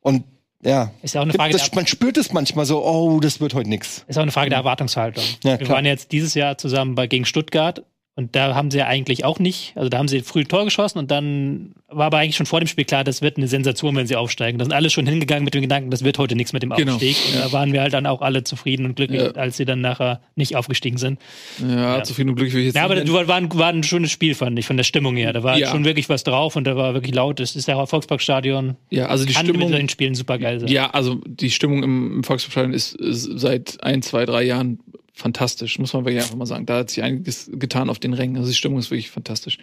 und 0.00 0.24
ja. 0.64 0.92
Ist 1.02 1.14
ja 1.14 1.20
auch 1.20 1.24
eine 1.24 1.32
Frage 1.32 1.52
das, 1.54 1.74
man 1.74 1.86
spürt 1.86 2.16
es 2.16 2.32
manchmal 2.32 2.66
so, 2.66 2.84
oh, 2.84 3.18
das 3.18 3.40
wird 3.40 3.54
heute 3.54 3.68
nix. 3.68 4.04
Ist 4.06 4.16
auch 4.16 4.22
eine 4.22 4.30
Frage 4.30 4.50
der 4.50 4.58
Erwartungshaltung. 4.58 5.24
Ja, 5.42 5.58
wir 5.58 5.68
waren 5.68 5.84
jetzt 5.84 6.12
dieses 6.12 6.34
Jahr 6.34 6.56
zusammen 6.56 6.94
bei, 6.94 7.06
gegen 7.06 7.24
Stuttgart 7.24 7.84
und 8.14 8.36
da 8.36 8.54
haben 8.54 8.70
sie 8.70 8.78
ja 8.78 8.86
eigentlich 8.86 9.24
auch 9.24 9.38
nicht, 9.38 9.72
also 9.74 9.88
da 9.88 9.96
haben 9.98 10.08
sie 10.08 10.20
früh 10.20 10.40
ein 10.40 10.48
Tor 10.48 10.64
geschossen 10.64 10.98
und 10.98 11.10
dann 11.10 11.72
war 11.88 12.06
aber 12.06 12.18
eigentlich 12.18 12.36
schon 12.36 12.46
vor 12.46 12.60
dem 12.60 12.66
Spiel 12.66 12.84
klar, 12.84 13.04
das 13.04 13.22
wird 13.22 13.36
eine 13.38 13.48
Sensation, 13.48 13.94
wenn 13.96 14.06
sie 14.06 14.16
aufsteigen. 14.16 14.58
Da 14.58 14.64
sind 14.64 14.72
alle 14.72 14.88
schon 14.90 15.06
hingegangen 15.06 15.44
mit 15.44 15.52
dem 15.54 15.60
Gedanken, 15.62 15.90
das 15.90 16.04
wird 16.04 16.18
heute 16.18 16.36
nichts 16.36 16.52
mit 16.52 16.62
dem 16.62 16.70
Genau. 16.70 16.92
Aufstieg. 16.94 17.16
Und 17.34 17.40
da 17.40 17.52
waren 17.52 17.72
wir 17.72 17.80
halt 17.82 17.92
dann 17.94 18.06
auch 18.06 18.22
alle 18.22 18.44
zufrieden 18.44 18.86
und 18.86 18.96
glücklich, 18.96 19.20
Ja. 19.20 19.30
als 19.32 19.56
sie 19.58 19.64
dann 19.66 19.80
nachher 19.82 20.20
nicht 20.34 20.56
aufgestiegen 20.56 20.96
sind. 20.98 21.20
Ja, 21.58 21.96
Ja. 21.98 22.02
zufrieden 22.02 22.30
und 22.30 22.36
glücklich 22.36 22.54
will 22.54 22.60
ich 22.62 22.66
jetzt 22.68 22.76
Ja, 22.76 22.84
aber 22.84 22.96
das 22.96 23.10
war, 23.10 23.36
ein, 23.36 23.52
war 23.54 23.68
ein 23.68 23.82
schönes 23.82 24.10
Spiel, 24.10 24.34
fand 24.34 24.58
ich, 24.58 24.66
von 24.66 24.76
der 24.76 24.84
Stimmung 24.84 25.16
her. 25.16 25.32
Da 25.32 25.42
war 25.42 25.58
Ja. 25.58 25.70
schon 25.70 25.84
wirklich 25.84 26.08
was 26.08 26.22
drauf 26.24 26.56
und 26.56 26.64
da 26.64 26.76
war 26.76 26.94
wirklich 26.94 27.14
laut. 27.14 27.40
Das 27.40 27.56
ist 27.56 27.68
ja 27.68 27.76
auch 27.76 27.88
Volksparkstadion. 27.88 28.76
Ja, 28.90 29.06
also 29.06 29.24
die 29.24 29.32
Kann 29.32 29.46
mit 29.46 29.54
Stimmung. 29.56 29.70
solchen 29.70 29.88
Spielen 29.88 30.14
super 30.14 30.38
geil 30.38 30.60
sein. 30.60 30.68
Ja, 30.70 30.90
also 30.90 31.20
die 31.26 31.50
Stimmung 31.50 31.82
im, 31.82 32.12
im 32.16 32.24
Volksparteien 32.24 32.72
ist, 32.72 32.94
ist 32.94 33.28
seit 33.38 33.82
ein, 33.82 34.02
zwei, 34.02 34.24
drei 34.26 34.42
Jahren 34.44 34.80
fantastisch, 35.12 35.78
muss 35.78 35.92
man 35.92 36.04
wirklich 36.04 36.22
einfach 36.22 36.36
mal 36.36 36.46
sagen. 36.46 36.66
Da 36.66 36.78
hat 36.78 36.90
sich 36.90 37.02
einiges 37.02 37.50
getan 37.52 37.90
auf 37.90 37.98
den 37.98 38.14
Rängen. 38.14 38.36
Also 38.36 38.48
die 38.48 38.56
Stimmung 38.56 38.78
ist 38.78 38.90
wirklich 38.90 39.10
fantastisch. 39.10 39.58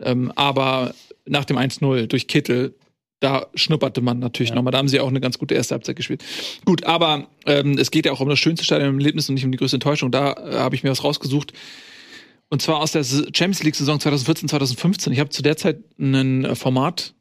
Ähm, 0.00 0.32
aber 0.36 0.94
nach 1.26 1.44
dem 1.44 1.56
1-0 1.58 2.06
durch 2.06 2.28
Kittel, 2.28 2.74
da 3.20 3.46
schnupperte 3.54 4.00
man 4.00 4.18
natürlich 4.18 4.50
Ja. 4.50 4.56
nochmal. 4.56 4.72
Da 4.72 4.78
haben 4.78 4.88
sie 4.88 5.00
auch 5.00 5.08
eine 5.08 5.20
ganz 5.20 5.38
gute 5.38 5.54
erste 5.54 5.74
Halbzeit 5.74 5.96
gespielt. 5.96 6.22
Gut, 6.64 6.84
aber 6.84 7.28
ähm, 7.46 7.78
es 7.78 7.90
geht 7.90 8.06
ja 8.06 8.12
auch 8.12 8.20
um 8.20 8.28
das 8.28 8.38
schönste 8.38 8.64
Stadion 8.64 8.90
im 8.90 8.98
Erlebnis 8.98 9.28
und 9.28 9.34
nicht 9.34 9.44
um 9.44 9.52
die 9.52 9.58
größte 9.58 9.76
Enttäuschung. 9.76 10.10
Da 10.10 10.32
äh, 10.32 10.56
habe 10.58 10.74
ich 10.74 10.82
mir 10.82 10.90
was 10.90 11.04
rausgesucht. 11.04 11.52
Und 12.48 12.62
zwar 12.62 12.80
aus 12.80 12.92
der 12.92 13.04
Champions 13.04 13.62
League 13.62 13.74
Saison 13.74 13.98
2014, 13.98 14.48
2015. 14.48 15.12
Ich 15.12 15.18
habe 15.20 15.30
zu 15.30 15.42
der 15.42 15.56
Zeit 15.56 15.78
ein 15.98 16.44
äh, 16.44 16.54
Format 16.54 17.14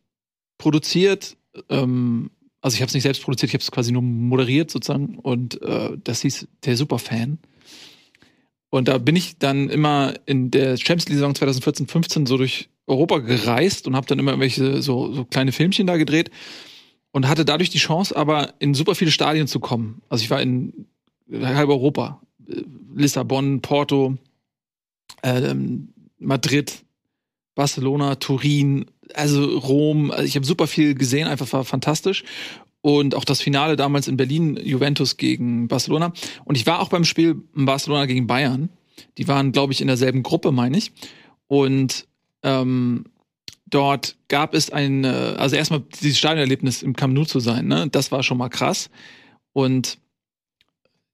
produziert. 0.58 1.38
Ähm, 1.70 2.30
also 2.62 2.76
ich 2.76 2.82
habe 2.82 2.88
es 2.88 2.94
nicht 2.94 3.04
selbst 3.04 3.24
produziert, 3.24 3.50
ich 3.50 3.54
habe 3.54 3.62
es 3.62 3.72
quasi 3.72 3.92
nur 3.92 4.02
moderiert 4.02 4.72
sozusagen. 4.72 5.18
Und 5.20 5.62
äh, 5.62 5.92
das 6.04 6.22
hieß 6.22 6.48
der 6.66 6.78
Superfan. 6.78 7.40
Und 8.76 8.90
da 8.90 8.98
bin 8.98 9.16
ich 9.16 9.38
dann 9.38 9.70
immer 9.70 10.16
in 10.26 10.52
der 10.52 10.76
Champions 10.76 11.08
League 11.08 11.18
Saison 11.18 11.34
2014, 11.34 11.88
15 11.88 12.26
so 12.26 12.36
durch 12.36 12.68
Europa 12.88 13.20
gereist 13.20 13.88
und 13.88 13.96
habe 13.96 14.06
dann 14.06 14.20
immer 14.20 14.32
irgendwelche 14.32 14.82
so, 14.82 15.14
so 15.14 15.24
kleine 15.24 15.54
Filmchen 15.54 15.88
da 15.88 15.96
gedreht 15.96 16.30
und 17.12 17.30
hatte 17.30 17.46
dadurch 17.46 17.70
die 17.70 17.78
Chance, 17.78 18.16
aber 18.16 18.54
in 18.60 18.74
super 18.74 18.94
viele 18.94 19.12
Stadien 19.12 19.48
zu 19.48 19.62
kommen. 19.62 20.02
Also 20.10 20.26
ich 20.26 20.30
war 20.30 20.42
in 20.42 20.88
halb 21.32 21.70
Europa, 21.70 22.22
Äh, 22.50 22.64
Lissabon, 22.94 23.62
Porto, 23.62 24.18
ähm, 25.24 25.94
Madrid, 26.20 26.84
Barcelona, 27.56 28.16
Turin, 28.16 28.88
also 29.14 29.58
Rom. 29.58 30.12
Also 30.12 30.24
ich 30.24 30.36
habe 30.36 30.46
super 30.46 30.68
viel 30.68 30.96
gesehen, 30.96 31.28
einfach 31.28 31.52
war 31.54 31.64
fantastisch. 31.64 32.24
Und 32.86 33.16
auch 33.16 33.26
das 33.26 33.42
Finale 33.42 33.78
damals 33.78 34.08
in 34.08 34.16
Berlin, 34.16 34.60
Juventus 34.64 35.18
gegen 35.18 35.68
Barcelona. 35.68 36.14
Und 36.44 36.56
ich 36.56 36.68
war 36.68 36.82
auch 36.82 36.90
beim 36.90 37.04
Spiel 37.04 37.34
Barcelona 37.56 38.06
gegen 38.06 38.28
Bayern. 38.28 38.70
Die 39.18 39.28
waren, 39.28 39.52
glaube 39.52 39.74
ich, 39.74 39.82
in 39.82 39.88
derselben 39.88 40.22
Gruppe, 40.22 40.52
meine 40.52 40.78
ich. 40.78 40.92
Und 41.48 42.06
ähm, 42.44 43.06
dort 43.66 44.18
gab 44.28 44.54
es 44.54 44.70
ein, 44.70 45.04
also 45.04 45.56
erstmal 45.56 45.82
dieses 46.00 46.20
Stadionerlebnis 46.20 46.84
im 46.84 46.96
Camp 46.96 47.16
Nou 47.16 47.26
zu 47.26 47.40
sein, 47.40 47.66
ne? 47.66 47.88
Das 47.90 48.12
war 48.12 48.22
schon 48.22 48.38
mal 48.38 48.50
krass. 48.50 48.92
Und 49.52 49.98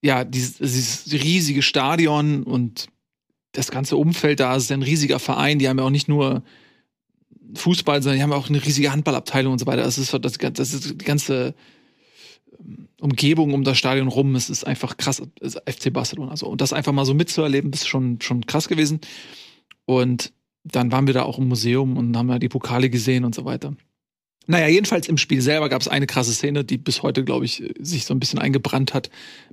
ja, 0.02 0.26
dieses, 0.26 0.58
dieses 0.58 1.24
riesige 1.24 1.62
Stadion 1.62 2.44
und 2.44 2.90
das 3.54 3.72
ganze 3.72 3.96
Umfeld 3.96 4.42
da, 4.42 4.58
es 4.58 4.64
ist 4.64 4.74
ein 4.74 4.84
riesiger 4.84 5.20
Verein, 5.20 5.58
die 5.58 5.70
haben 5.70 5.80
ja 5.80 5.86
auch 5.86 5.90
nicht 5.90 6.10
nur 6.10 6.44
Fußball, 7.56 8.02
sondern 8.02 8.18
die 8.18 8.24
haben 8.24 8.34
auch 8.34 8.50
eine 8.50 8.64
riesige 8.64 8.92
Handballabteilung 8.92 9.54
und 9.54 9.60
so 9.60 9.66
weiter. 9.66 9.84
Das 9.84 9.98
ist, 9.98 10.14
das, 10.14 10.38
das 10.38 10.74
ist 10.74 11.02
die 11.02 11.06
ganze 11.06 11.54
ähm, 12.60 12.88
Umgebung 13.00 13.54
um 13.54 13.64
das 13.64 13.78
Stadion 13.78 14.08
rum. 14.08 14.36
Es 14.36 14.50
ist 14.50 14.66
einfach 14.66 14.98
krass. 14.98 15.22
Ist 15.40 15.62
FC 15.68 15.92
Barcelona 15.92 16.38
so. 16.38 16.48
Und 16.48 16.62
das 16.62 16.74
einfach 16.74 16.94
mal 16.94 17.06
so 17.06 17.14
mitzuerleben, 17.14 17.72
ist 17.72 17.88
schon, 17.88 18.20
schon 18.22 18.46
krass 18.46 18.68
gewesen. 18.68 19.02
Und 19.86 20.34
dann 20.64 20.92
waren 20.92 21.08
wir 21.08 21.14
da 21.14 21.24
auch 21.24 21.40
im 21.40 21.48
Museum 21.48 21.98
und 21.98 22.16
haben 22.16 22.28
da 22.28 22.40
die 22.40 22.50
Pokale 22.50 22.90
gesehen 22.90 23.26
und 23.26 23.34
so 23.34 23.46
weiter. 23.46 23.76
Naja, 24.48 24.68
jedenfalls 24.68 25.08
im 25.08 25.18
Spiel 25.18 25.42
selber 25.42 25.70
gab 25.70 25.82
es 25.82 25.88
eine 25.88 26.08
krasse 26.08 26.34
Szene, 26.34 26.64
die 26.66 26.78
bis 26.78 27.04
heute, 27.04 27.24
glaube 27.24 27.46
ich, 27.46 27.64
sich 27.80 28.06
so 28.06 28.14
ein 28.14 28.20
bisschen 28.20 28.40
eingebrannt 28.40 28.94
hat. 28.94 29.10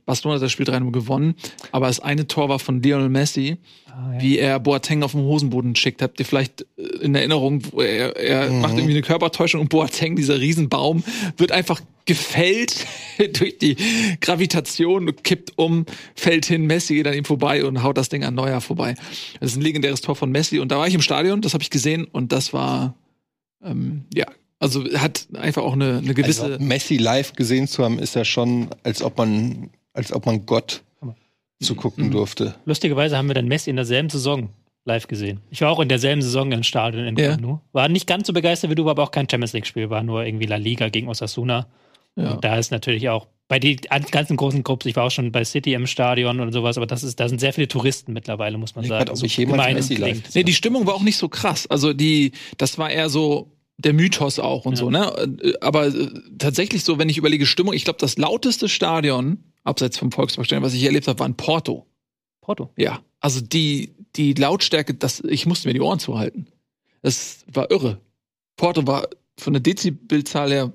Barcelona 0.07 0.37
hat 0.37 0.43
das 0.43 0.51
Spiel 0.53 0.65
3 0.67 0.79
gewonnen, 0.91 1.35
aber 1.73 1.87
das 1.87 2.01
eine 2.01 2.27
Tor 2.27 2.49
war 2.49 2.59
von 2.59 2.83
Lionel 2.83 3.11
Messi, 3.11 3.59
Ah, 3.87 4.15
ja. 4.15 4.23
wie 4.23 4.39
er 4.39 4.61
Boateng 4.61 5.03
auf 5.03 5.13
den 5.13 5.21
Hosenboden 5.23 5.75
schickt. 5.77 6.01
Habt 6.03 6.19
ihr 6.21 6.27
vielleicht 6.27 6.63
äh, 6.79 6.83
in 7.03 7.15
Erinnerung, 7.15 7.63
wo 7.73 7.83
er, 7.83 8.17
er 8.17 8.51
Mhm. 8.51 8.61
macht 8.61 8.75
irgendwie 8.75 8.93
eine 8.95 9.03
Körpertäuschung 9.03 9.61
und 9.61 9.69
Boateng, 9.69 10.17
dieser 10.17 10.41
Riesenbaum, 10.41 11.03
wird 11.37 11.53
einfach 11.53 11.81
gefällt 12.07 12.87
durch 13.39 13.59
die 13.59 13.77
Gravitation, 14.23 15.15
kippt 15.23 15.53
um, 15.59 15.85
fällt 16.15 16.47
hin, 16.47 16.67
Messi 16.67 16.95
geht 16.95 17.07
an 17.07 17.15
ihm 17.15 17.25
vorbei 17.25 17.65
und 17.65 17.83
haut 17.83 17.99
das 17.99 18.09
Ding 18.09 18.25
an 18.25 18.35
Neuer 18.35 18.61
vorbei. 18.61 18.95
Das 19.41 19.51
ist 19.53 19.57
ein 19.57 19.63
legendäres 19.63 20.01
Tor 20.01 20.17
von 20.17 20.31
Messi 20.31 20.59
und 20.59 20.71
da 20.73 20.79
war 20.79 20.87
ich 20.87 20.95
im 20.95 21.03
Stadion, 21.03 21.41
das 21.41 21.55
habe 21.55 21.63
ich 21.63 21.71
gesehen 21.71 22.05
und 22.05 22.33
das 22.33 22.53
war, 22.53 22.95
ähm, 23.65 24.05
ja, 24.15 24.27
also 24.59 24.85
hat 24.95 25.27
einfach 25.35 25.63
auch 25.63 25.73
eine, 25.75 25.99
eine 25.99 26.15
gewisse... 26.15 26.45
Also, 26.45 26.59
Messi 26.65 26.97
live 26.97 27.33
gesehen 27.35 27.67
zu 27.69 27.85
haben, 27.85 27.99
ist 27.99 28.15
ja 28.15 28.25
schon, 28.25 28.69
als 28.83 29.03
ob 29.03 29.17
man, 29.19 29.71
als 29.93 30.13
ob 30.13 30.27
man 30.27 30.47
Gott 30.47 30.83
zugucken 31.61 32.07
Mhm. 32.07 32.11
durfte. 32.13 32.55
Lustigerweise 32.67 33.17
haben 33.17 33.27
wir 33.29 33.35
dann 33.35 33.49
Messi 33.49 33.71
in 33.71 33.77
derselben 33.77 34.09
Saison 34.11 34.49
live 34.85 35.09
gesehen. 35.09 35.41
Ich 35.51 35.61
war 35.61 35.71
auch 35.71 35.81
in 35.81 35.89
derselben 35.89 36.23
Saison 36.23 36.53
im 36.53 36.63
Stadion 36.63 37.05
in 37.05 37.17
Ja. 37.17 37.37
Camp. 37.37 37.61
War 37.73 37.89
nicht 37.89 38.07
ganz 38.07 38.27
so 38.27 38.33
begeistert 38.33 38.71
wie 38.71 38.75
du, 38.77 38.85
war 38.85 38.93
aber 38.93 39.03
auch 39.03 39.11
kein 39.11 39.29
Champions 39.29 39.53
League-Spiel, 39.53 39.91
war 39.91 40.03
nur 40.03 40.25
irgendwie 40.25 40.47
La 40.47 40.57
Liga 40.57 40.89
gegen 40.89 41.09
Osasuna. 41.09 41.67
ja. 42.17 42.33
Und 42.33 42.45
da 42.45 42.57
ist 42.57 42.71
natürlich 42.71 43.09
auch 43.09 43.27
bei 43.49 43.59
den 43.59 43.77
ganzen 44.11 44.37
großen 44.37 44.63
Clubs, 44.63 44.87
ich 44.87 44.95
war 44.97 45.05
auch 45.05 45.11
schon 45.11 45.33
bei 45.33 45.45
City 45.45 45.73
im 45.75 45.87
Stadion 45.87 46.39
und 46.41 46.53
sowas, 46.53 46.77
aber 46.77 46.87
das 46.87 47.03
ist, 47.03 47.19
da 47.19 47.29
sind 47.29 47.39
sehr 47.41 47.53
viele 47.53 47.67
Touristen 47.67 48.13
mittlerweile, 48.13 48.57
muss 48.59 48.75
man 48.77 48.85
Ich 48.85 48.89
sagen. 48.91 49.09
weiß, 49.11 49.19
ob 49.21 49.25
ich 49.27 49.37
jemals 49.37 49.75
Messi 49.75 49.95
es 49.95 50.01
live. 50.01 50.23
Nee, 50.35 50.43
die 50.45 50.53
Stimmung 50.55 50.87
war 50.87 50.95
auch 50.95 51.03
nicht 51.03 51.17
so 51.17 51.29
krass. 51.29 51.67
Also 51.67 51.93
die, 51.93 52.33
das 52.59 52.77
war 52.79 52.91
eher 52.91 53.09
so 53.09 53.51
der 53.79 53.95
Mythos 53.95 54.39
auch 54.39 54.65
und 54.65 54.73
Ja. 54.75 54.79
so, 54.79 54.91
ne? 54.91 55.39
Äh, 55.43 55.55
Aber 55.61 55.87
äh, 55.87 56.09
tatsächlich 56.39 56.85
so, 56.85 56.99
wenn 56.99 57.09
ich 57.09 57.17
überlege 57.17 57.47
Stimmung, 57.47 57.75
ich 57.75 57.85
glaube, 57.85 57.99
das 58.01 58.19
lauteste 58.19 58.69
Stadion, 58.69 59.39
abseits 59.65 59.97
vom 59.99 60.13
Volksparkstadion, 60.13 60.65
was 60.65 60.75
ich 60.75 60.83
erlebt 60.85 61.07
habe, 61.09 61.19
war 61.19 61.27
in 61.27 61.37
Porto. 61.37 61.87
Porto. 62.41 62.71
Ja. 62.77 63.01
Also 63.21 63.41
die, 63.41 63.95
die 64.17 64.35
Lautstärke, 64.35 64.95
das, 64.95 65.21
ich 65.21 65.47
musste 65.47 65.69
mir 65.69 65.75
die 65.75 65.81
Ohren 65.81 65.99
zuhalten. 65.99 66.49
Das 67.03 67.45
war 67.53 67.71
irre. 67.71 68.01
Porto 68.57 68.87
war 68.87 69.09
von 69.39 69.53
der 69.53 69.61
Dezibelzahl 69.61 70.51
her, 70.51 70.73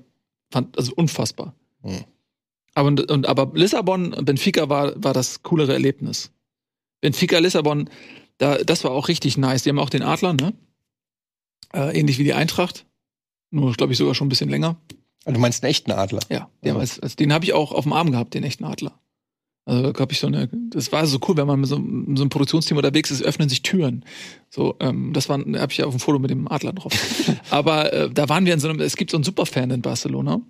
fand, 0.50 0.76
also 0.78 0.92
unfassbar. 0.94 1.54
Hm. 1.82 2.04
Aber, 2.74 2.88
und, 2.88 3.10
und, 3.10 3.26
aber 3.26 3.50
Lissabon, 3.54 4.10
Benfica 4.24 4.68
war, 4.68 4.94
war 5.02 5.12
das 5.12 5.42
coolere 5.42 5.74
Erlebnis. 5.74 6.32
Benfica, 7.00 7.38
Lissabon, 7.38 7.90
da, 8.38 8.56
das 8.58 8.82
war 8.84 8.92
auch 8.92 9.08
richtig 9.08 9.36
nice. 9.36 9.62
Die 9.62 9.68
haben 9.68 9.78
auch 9.78 9.90
den 9.90 10.02
Adler, 10.02 10.32
ne? 10.32 10.54
Äh, 11.74 11.98
ähnlich 11.98 12.18
wie 12.18 12.24
die 12.24 12.32
Eintracht. 12.34 12.86
Nur, 13.54 13.72
glaube 13.72 13.92
ich, 13.92 13.98
sogar 13.98 14.14
schon 14.14 14.26
ein 14.26 14.30
bisschen 14.30 14.50
länger. 14.50 14.76
Also, 15.24 15.34
du 15.36 15.40
meinst 15.40 15.62
einen 15.62 15.70
echten 15.70 15.92
Adler? 15.92 16.20
Ja, 16.30 16.48
die 16.62 16.70
haben 16.70 16.76
Ja. 16.76 16.80
als, 16.80 16.98
als, 17.00 17.16
den 17.16 17.32
habe 17.32 17.44
ich 17.44 17.52
auch 17.52 17.72
auf 17.72 17.84
dem 17.84 17.92
Arm 17.92 18.10
gehabt, 18.10 18.34
den 18.34 18.44
echten 18.44 18.64
Adler. 18.64 18.98
Also 19.66 19.92
da 19.92 19.98
hab 20.00 20.12
ich 20.12 20.20
so 20.20 20.26
eine, 20.26 20.50
das 20.68 20.92
war 20.92 21.06
so 21.06 21.18
cool, 21.26 21.38
wenn 21.38 21.46
man 21.46 21.58
mit 21.58 21.70
so, 21.70 21.78
mit 21.78 22.18
so 22.18 22.22
einem 22.24 22.28
Produktionsteam 22.28 22.76
unterwegs 22.76 23.10
ist, 23.10 23.22
öffnen 23.22 23.48
sich 23.48 23.62
Türen. 23.62 24.04
So, 24.50 24.74
ähm, 24.80 25.14
das 25.14 25.30
war, 25.30 25.38
habe 25.38 25.72
ich 25.72 25.78
ja 25.78 25.86
auf 25.86 25.94
dem 25.94 26.00
Foto 26.00 26.18
mit 26.18 26.28
dem 26.30 26.46
Adler 26.48 26.74
drauf. 26.74 26.92
Aber 27.50 27.90
äh, 27.90 28.10
da 28.10 28.28
waren 28.28 28.44
wir 28.44 28.52
in 28.52 28.60
so 28.60 28.68
einem, 28.68 28.80
es 28.80 28.94
gibt 28.96 29.10
so 29.10 29.16
einen 29.16 29.24
Superfan 29.24 29.70
in 29.70 29.80
Barcelona 29.80 30.42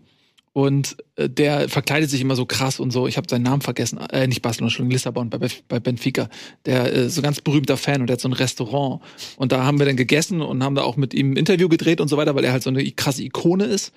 Und 0.55 0.97
äh, 1.17 1.29
der 1.29 1.69
verkleidet 1.69 2.09
sich 2.09 2.21
immer 2.21 2.37
so 2.37 2.47
krass 2.47 2.79
und 2.79 2.93
so. 2.93 3.09
Ich 3.09 3.17
habe 3.17 3.27
seinen 3.29 3.43
Namen 3.43 3.61
vergessen. 3.61 3.99
Äh, 3.99 4.29
nicht 4.29 4.40
Barcelona, 4.40 4.71
schon 4.71 4.88
Lissabon, 4.88 5.29
bei, 5.29 5.49
bei 5.67 5.81
Benfica. 5.81 6.29
Der 6.64 6.95
äh, 6.95 7.09
so 7.11 7.23
ganz 7.23 7.40
berühmter 7.40 7.77
Fan 7.77 8.01
und 8.01 8.07
der 8.07 8.14
hat 8.14 8.21
so 8.21 8.29
ein 8.29 8.35
Restaurant. 8.35 9.03
Und 9.37 9.51
da 9.51 9.64
haben 9.64 9.81
wir 9.81 9.87
dann 9.87 9.97
gegessen 9.97 10.40
und 10.40 10.62
haben 10.62 10.77
da 10.77 10.83
auch 10.83 10.97
mit 10.97 11.12
ihm 11.12 11.33
ein 11.33 11.37
Interview 11.37 11.69
gedreht 11.69 12.01
und 12.01 12.07
so 12.07 12.17
weiter, 12.17 12.37
weil 12.37 12.45
er 12.45 12.53
halt 12.53 12.62
so 12.62 12.71
eine 12.71 12.88
krasse 12.93 13.25
Ikone 13.25 13.64
ist. 13.64 13.93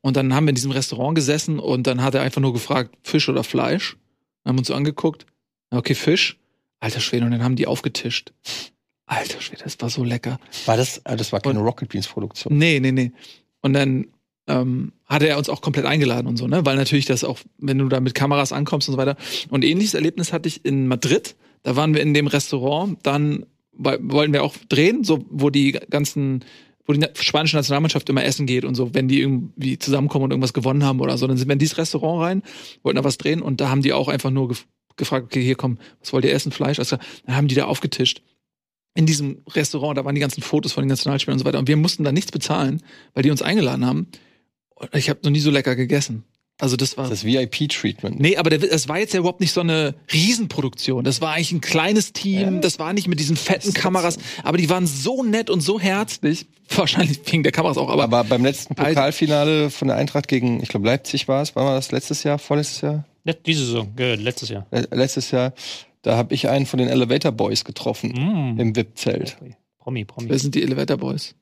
Und 0.00 0.16
dann 0.16 0.34
haben 0.34 0.44
wir 0.44 0.48
in 0.48 0.56
diesem 0.56 0.72
Restaurant 0.72 1.14
gesessen 1.14 1.60
und 1.60 1.86
dann 1.86 2.02
hat 2.02 2.16
er 2.16 2.22
einfach 2.22 2.40
nur 2.40 2.52
gefragt, 2.52 2.96
Fisch 3.04 3.28
oder 3.28 3.44
Fleisch. 3.44 3.96
Haben 4.44 4.58
uns 4.58 4.66
so 4.66 4.74
angeguckt. 4.74 5.26
Okay, 5.70 5.94
Fisch. 5.94 6.36
Alter 6.80 6.98
Schwede, 6.98 7.26
und 7.26 7.30
dann 7.30 7.44
haben 7.44 7.54
die 7.54 7.68
aufgetischt. 7.68 8.32
Alter 9.06 9.40
Schwede, 9.40 9.62
das 9.62 9.76
war 9.78 9.88
so 9.88 10.02
lecker. 10.02 10.40
War 10.66 10.76
das, 10.76 10.98
äh, 11.04 11.16
das 11.16 11.32
war 11.32 11.40
keine 11.40 11.60
Rocket 11.60 11.90
Beans 11.90 12.08
Produktion? 12.08 12.58
Nee, 12.58 12.80
nee, 12.80 12.90
nee. 12.90 13.12
Und 13.60 13.74
dann 13.74 14.08
ähm, 14.46 14.92
hatte 15.06 15.28
er 15.28 15.38
uns 15.38 15.48
auch 15.48 15.60
komplett 15.60 15.86
eingeladen 15.86 16.26
und 16.26 16.36
so, 16.36 16.46
ne? 16.46 16.64
Weil 16.64 16.76
natürlich 16.76 17.06
das 17.06 17.24
auch, 17.24 17.38
wenn 17.58 17.78
du 17.78 17.88
da 17.88 18.00
mit 18.00 18.14
Kameras 18.14 18.52
ankommst 18.52 18.88
und 18.88 18.94
so 18.94 18.98
weiter. 18.98 19.16
Und 19.50 19.64
ähnliches 19.64 19.94
Erlebnis 19.94 20.32
hatte 20.32 20.48
ich 20.48 20.64
in 20.64 20.88
Madrid. 20.88 21.36
Da 21.62 21.76
waren 21.76 21.94
wir 21.94 22.02
in 22.02 22.12
dem 22.12 22.26
Restaurant, 22.26 22.98
dann 23.02 23.46
wollten 23.72 24.32
wir 24.32 24.42
auch 24.42 24.54
drehen, 24.68 25.04
so 25.04 25.24
wo 25.30 25.48
die 25.48 25.72
ganzen, 25.72 26.44
wo 26.86 26.92
die 26.92 27.06
spanische 27.14 27.56
Nationalmannschaft 27.56 28.08
immer 28.08 28.24
essen 28.24 28.46
geht 28.46 28.64
und 28.64 28.74
so, 28.74 28.94
wenn 28.94 29.08
die 29.08 29.20
irgendwie 29.20 29.78
zusammenkommen 29.78 30.24
und 30.24 30.30
irgendwas 30.32 30.52
gewonnen 30.52 30.84
haben 30.84 31.00
oder 31.00 31.16
so, 31.16 31.26
dann 31.26 31.36
sind 31.36 31.48
wir 31.48 31.54
in 31.54 31.58
dieses 31.58 31.78
Restaurant 31.78 32.22
rein, 32.22 32.42
wollten 32.82 32.96
da 32.96 33.04
was 33.04 33.18
drehen 33.18 33.40
und 33.40 33.60
da 33.60 33.70
haben 33.70 33.82
die 33.82 33.92
auch 33.92 34.08
einfach 34.08 34.30
nur 34.30 34.48
gef 34.48 34.66
gefragt, 34.96 35.24
okay, 35.24 35.42
hier 35.42 35.54
komm, 35.54 35.78
was 36.00 36.12
wollt 36.12 36.26
ihr 36.26 36.34
essen? 36.34 36.52
Fleisch? 36.52 36.78
Also, 36.78 36.98
dann 37.24 37.34
haben 37.34 37.48
die 37.48 37.54
da 37.54 37.64
aufgetischt 37.64 38.20
in 38.94 39.06
diesem 39.06 39.42
Restaurant, 39.48 39.96
da 39.96 40.04
waren 40.04 40.14
die 40.14 40.20
ganzen 40.20 40.42
Fotos 40.42 40.72
von 40.72 40.82
den 40.82 40.88
Nationalspielern 40.88 41.36
und 41.36 41.38
so 41.38 41.44
weiter. 41.44 41.58
Und 41.58 41.68
wir 41.68 41.76
mussten 41.76 42.04
da 42.04 42.12
nichts 42.12 42.30
bezahlen, 42.30 42.82
weil 43.14 43.22
die 43.22 43.30
uns 43.30 43.42
eingeladen 43.42 43.86
haben. 43.86 44.08
Ich 44.92 45.08
habe 45.08 45.20
noch 45.22 45.30
nie 45.30 45.40
so 45.40 45.50
lecker 45.50 45.76
gegessen. 45.76 46.24
Also 46.62 46.76
das 46.76 46.96
war 46.96 47.08
das 47.08 47.24
VIP-Treatment. 47.24 48.20
Nee, 48.20 48.36
aber 48.36 48.50
das 48.50 48.88
war 48.88 48.98
jetzt 48.98 49.12
ja 49.14 49.18
überhaupt 49.18 49.40
nicht 49.40 49.52
so 49.52 49.60
eine 49.60 49.96
Riesenproduktion. 50.12 51.02
Das 51.02 51.20
war 51.20 51.32
eigentlich 51.32 51.50
ein 51.50 51.60
kleines 51.60 52.12
Team. 52.12 52.54
Ja. 52.54 52.60
Das 52.60 52.78
war 52.78 52.92
nicht 52.92 53.08
mit 53.08 53.18
diesen 53.18 53.36
fetten 53.36 53.72
Kameras. 53.72 54.18
Aber 54.44 54.58
die 54.58 54.70
waren 54.70 54.86
so 54.86 55.24
nett 55.24 55.50
und 55.50 55.60
so 55.60 55.80
herzlich. 55.80 56.46
Wahrscheinlich 56.68 57.20
wegen 57.32 57.42
der 57.42 57.50
Kameras 57.50 57.78
auch. 57.78 57.88
Aber, 57.88 58.04
aber 58.04 58.22
beim 58.22 58.44
letzten 58.44 58.76
Pokalfinale 58.76 59.70
von 59.70 59.88
der 59.88 59.96
Eintracht 59.96 60.28
gegen, 60.28 60.62
ich 60.62 60.68
glaube 60.68 60.86
Leipzig 60.86 61.26
war 61.26 61.42
es. 61.42 61.56
War 61.56 61.74
das 61.74 61.90
letztes 61.90 62.22
Jahr, 62.22 62.38
vorletztes 62.38 62.80
Jahr? 62.80 63.04
Diese 63.44 63.66
Saison, 63.66 63.92
letztes 63.96 64.48
Jahr. 64.48 64.66
Letztes 64.70 65.32
Jahr. 65.32 65.54
Da 66.02 66.16
habe 66.16 66.34
ich 66.34 66.48
einen 66.48 66.66
von 66.66 66.78
den 66.78 66.88
Elevator 66.88 67.32
Boys 67.32 67.64
getroffen 67.64 68.54
mm. 68.56 68.60
im 68.60 68.76
VIP-Zelt. 68.76 69.36
Promi, 69.78 70.04
Promi. 70.04 70.28
Wer 70.28 70.38
sind 70.38 70.54
die 70.54 70.62
Elevator 70.62 70.96
Boys? 70.96 71.34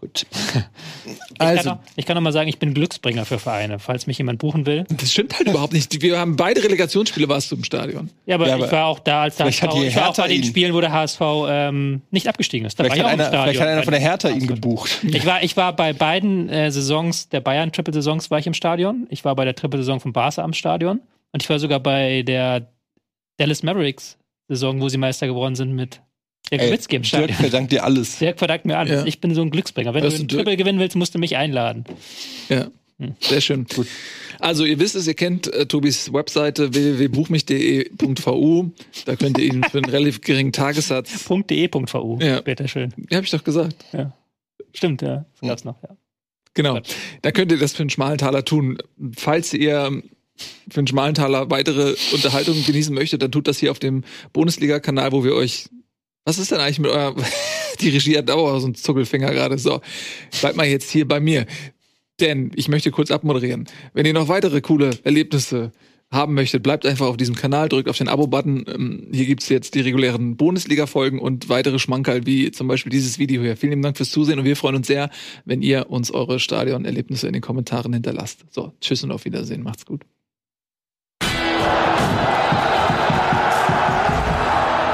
Gut. 0.00 0.26
ich, 0.30 1.12
also. 1.38 1.62
kann 1.62 1.76
noch, 1.76 1.82
ich 1.94 2.06
kann 2.06 2.14
noch 2.14 2.22
mal 2.22 2.32
sagen, 2.32 2.48
ich 2.48 2.58
bin 2.58 2.72
Glücksbringer 2.72 3.26
für 3.26 3.38
Vereine, 3.38 3.78
falls 3.78 4.06
mich 4.06 4.16
jemand 4.16 4.38
buchen 4.38 4.64
will. 4.64 4.84
Das 4.88 5.12
stimmt 5.12 5.38
halt 5.38 5.46
überhaupt 5.46 5.74
nicht. 5.74 6.00
Wir 6.00 6.18
haben 6.18 6.36
beide 6.36 6.64
Relegationsspiele 6.64 7.28
warst 7.28 7.50
du 7.50 7.56
im 7.56 7.64
Stadion. 7.64 8.08
Ja, 8.24 8.36
aber, 8.36 8.48
ja, 8.48 8.54
aber 8.54 8.64
ich 8.64 8.72
war 8.72 8.86
auch 8.86 8.98
da, 8.98 9.22
als 9.22 9.36
der 9.36 9.46
HSV, 9.46 9.62
ich 9.84 9.96
war 9.96 10.08
auch 10.08 10.16
bei 10.16 10.28
den 10.28 10.44
Spielen, 10.44 10.72
wo 10.72 10.80
der 10.80 10.92
HSV 10.92 11.20
ähm, 11.48 12.00
nicht 12.10 12.28
abgestiegen 12.28 12.66
ist. 12.66 12.80
Da 12.80 12.84
vielleicht, 12.84 13.02
war 13.02 13.12
ich 13.12 13.12
auch 13.12 13.12
einer, 13.12 13.24
im 13.24 13.28
Stadion. 13.28 13.44
vielleicht 13.44 13.60
hat 13.60 13.68
einer 13.68 13.82
von 13.82 13.92
der 13.92 14.00
Hertha 14.00 14.28
ihn 14.30 14.46
gebucht. 14.46 14.90
Ich 15.20 15.26
war, 15.26 15.42
ich 15.42 15.56
war 15.56 15.74
bei 15.74 15.92
beiden 15.92 16.48
äh, 16.48 16.70
Saisons, 16.70 17.28
der 17.28 17.40
Bayern-Triple-Saisons 17.40 18.30
war 18.30 18.38
ich 18.38 18.46
im 18.46 18.54
Stadion. 18.54 19.06
Ich 19.10 19.24
war 19.24 19.34
bei 19.34 19.44
der 19.44 19.54
Triple-Saison 19.54 20.00
von 20.00 20.12
Barca 20.12 20.42
am 20.42 20.54
Stadion. 20.54 21.00
Und 21.32 21.42
ich 21.42 21.50
war 21.50 21.58
sogar 21.58 21.80
bei 21.80 22.22
der 22.22 22.68
Dallas 23.36 23.62
Mavericks 23.62 24.16
Saison, 24.48 24.80
wo 24.80 24.88
sie 24.88 24.98
Meister 24.98 25.26
geworden 25.26 25.56
sind 25.56 25.74
mit 25.74 26.00
Dirk 26.50 26.62
Nowitzki 26.62 26.96
im 26.96 27.04
Stadion. 27.04 27.28
Dirk 27.28 27.40
verdankt 27.40 27.72
dir 27.72 27.84
alles. 27.84 28.18
Dirk 28.18 28.38
verdankt 28.38 28.66
mir 28.66 28.78
alles. 28.78 29.00
Ja. 29.00 29.06
Ich 29.06 29.20
bin 29.20 29.34
so 29.34 29.42
ein 29.42 29.50
Glücksbringer. 29.50 29.94
Wenn 29.94 30.02
das 30.02 30.16
du 30.16 30.22
ein 30.22 30.28
Triple 30.28 30.56
gewinnen 30.56 30.78
willst, 30.78 30.96
musst 30.96 31.14
du 31.14 31.18
mich 31.18 31.36
einladen. 31.36 31.84
Ja. 32.48 32.68
Hm. 32.98 33.14
Sehr 33.20 33.40
schön. 33.40 33.66
Gut. 33.66 33.86
Also 34.40 34.64
ihr 34.64 34.78
wisst 34.78 34.94
es, 34.94 35.06
ihr 35.06 35.14
kennt 35.14 35.52
äh, 35.52 35.66
Tobis 35.66 36.12
Webseite 36.12 36.74
www.buchmich.de.vu. 36.74 38.70
Da 39.06 39.16
könnt 39.16 39.38
ihr 39.38 39.44
ihn 39.46 39.64
für 39.64 39.78
einen 39.78 39.90
relativ 39.90 40.20
geringen 40.20 40.52
Tagessatz. 40.52 41.28
.de.vu. 41.50 42.18
Ja. 42.20 42.40
Bitte 42.40 42.68
schön. 42.68 42.92
Ja, 43.10 43.16
habe 43.16 43.24
ich 43.24 43.30
doch 43.30 43.44
gesagt. 43.44 43.76
Ja. 43.92 44.12
Stimmt, 44.74 45.02
ja. 45.02 45.24
Das 45.40 45.48
gab's 45.48 45.64
noch, 45.64 45.82
ja. 45.82 45.96
Genau. 46.54 46.80
Da 47.22 47.30
könnt 47.30 47.52
ihr 47.52 47.58
das 47.58 47.72
für 47.72 47.82
einen 47.82 47.90
schmalen 47.90 48.18
Taler 48.18 48.44
tun. 48.44 48.78
Falls 49.16 49.54
ihr 49.54 50.02
für 50.68 50.78
einen 50.78 50.86
schmalen 50.86 51.14
Taler 51.14 51.50
weitere 51.50 51.94
Unterhaltung 52.12 52.62
genießen 52.64 52.94
möchtet, 52.94 53.22
dann 53.22 53.30
tut 53.30 53.46
das 53.46 53.58
hier 53.58 53.70
auf 53.70 53.78
dem 53.78 54.04
Bundesliga-Kanal, 54.32 55.12
wo 55.12 55.24
wir 55.24 55.34
euch. 55.34 55.68
Was 56.24 56.38
ist 56.38 56.50
denn 56.50 56.58
eigentlich 56.58 56.78
mit 56.78 56.90
eurer. 56.90 57.14
Die 57.80 57.88
Regie 57.88 58.18
hat 58.18 58.30
auch 58.30 58.58
so 58.58 58.66
einen 58.66 58.74
Zuckelfinger 58.74 59.32
gerade. 59.32 59.56
So, 59.56 59.80
bleibt 60.40 60.56
mal 60.56 60.66
jetzt 60.66 60.90
hier 60.90 61.08
bei 61.08 61.18
mir. 61.18 61.46
Denn 62.20 62.50
ich 62.54 62.68
möchte 62.68 62.90
kurz 62.90 63.10
abmoderieren. 63.10 63.66
Wenn 63.94 64.04
ihr 64.04 64.12
noch 64.12 64.28
weitere 64.28 64.60
coole 64.60 64.90
Erlebnisse 65.04 65.72
haben 66.12 66.34
möchtet, 66.34 66.62
bleibt 66.62 66.84
einfach 66.84 67.06
auf 67.06 67.16
diesem 67.16 67.36
Kanal, 67.36 67.68
drückt 67.68 67.88
auf 67.88 67.96
den 67.96 68.08
Abo-Button. 68.08 68.64
Ähm, 68.68 69.08
hier 69.12 69.26
gibt's 69.26 69.48
jetzt 69.48 69.74
die 69.74 69.80
regulären 69.80 70.36
Bundesliga-Folgen 70.36 71.20
und 71.20 71.48
weitere 71.48 71.78
Schmankerl, 71.78 72.26
wie 72.26 72.50
zum 72.50 72.68
Beispiel 72.68 72.90
dieses 72.90 73.18
Video 73.18 73.42
hier. 73.42 73.56
Vielen 73.56 73.70
lieben 73.70 73.82
Dank 73.82 73.96
fürs 73.96 74.10
Zusehen 74.10 74.38
und 74.38 74.44
wir 74.44 74.56
freuen 74.56 74.74
uns 74.74 74.88
sehr, 74.88 75.08
wenn 75.44 75.62
ihr 75.62 75.88
uns 75.88 76.10
eure 76.10 76.40
Stadion-Erlebnisse 76.40 77.28
in 77.28 77.32
den 77.32 77.42
Kommentaren 77.42 77.92
hinterlasst. 77.92 78.44
So, 78.50 78.72
tschüss 78.80 79.04
und 79.04 79.12
auf 79.12 79.24
Wiedersehen. 79.24 79.62
Macht's 79.62 79.86
gut. 79.86 80.04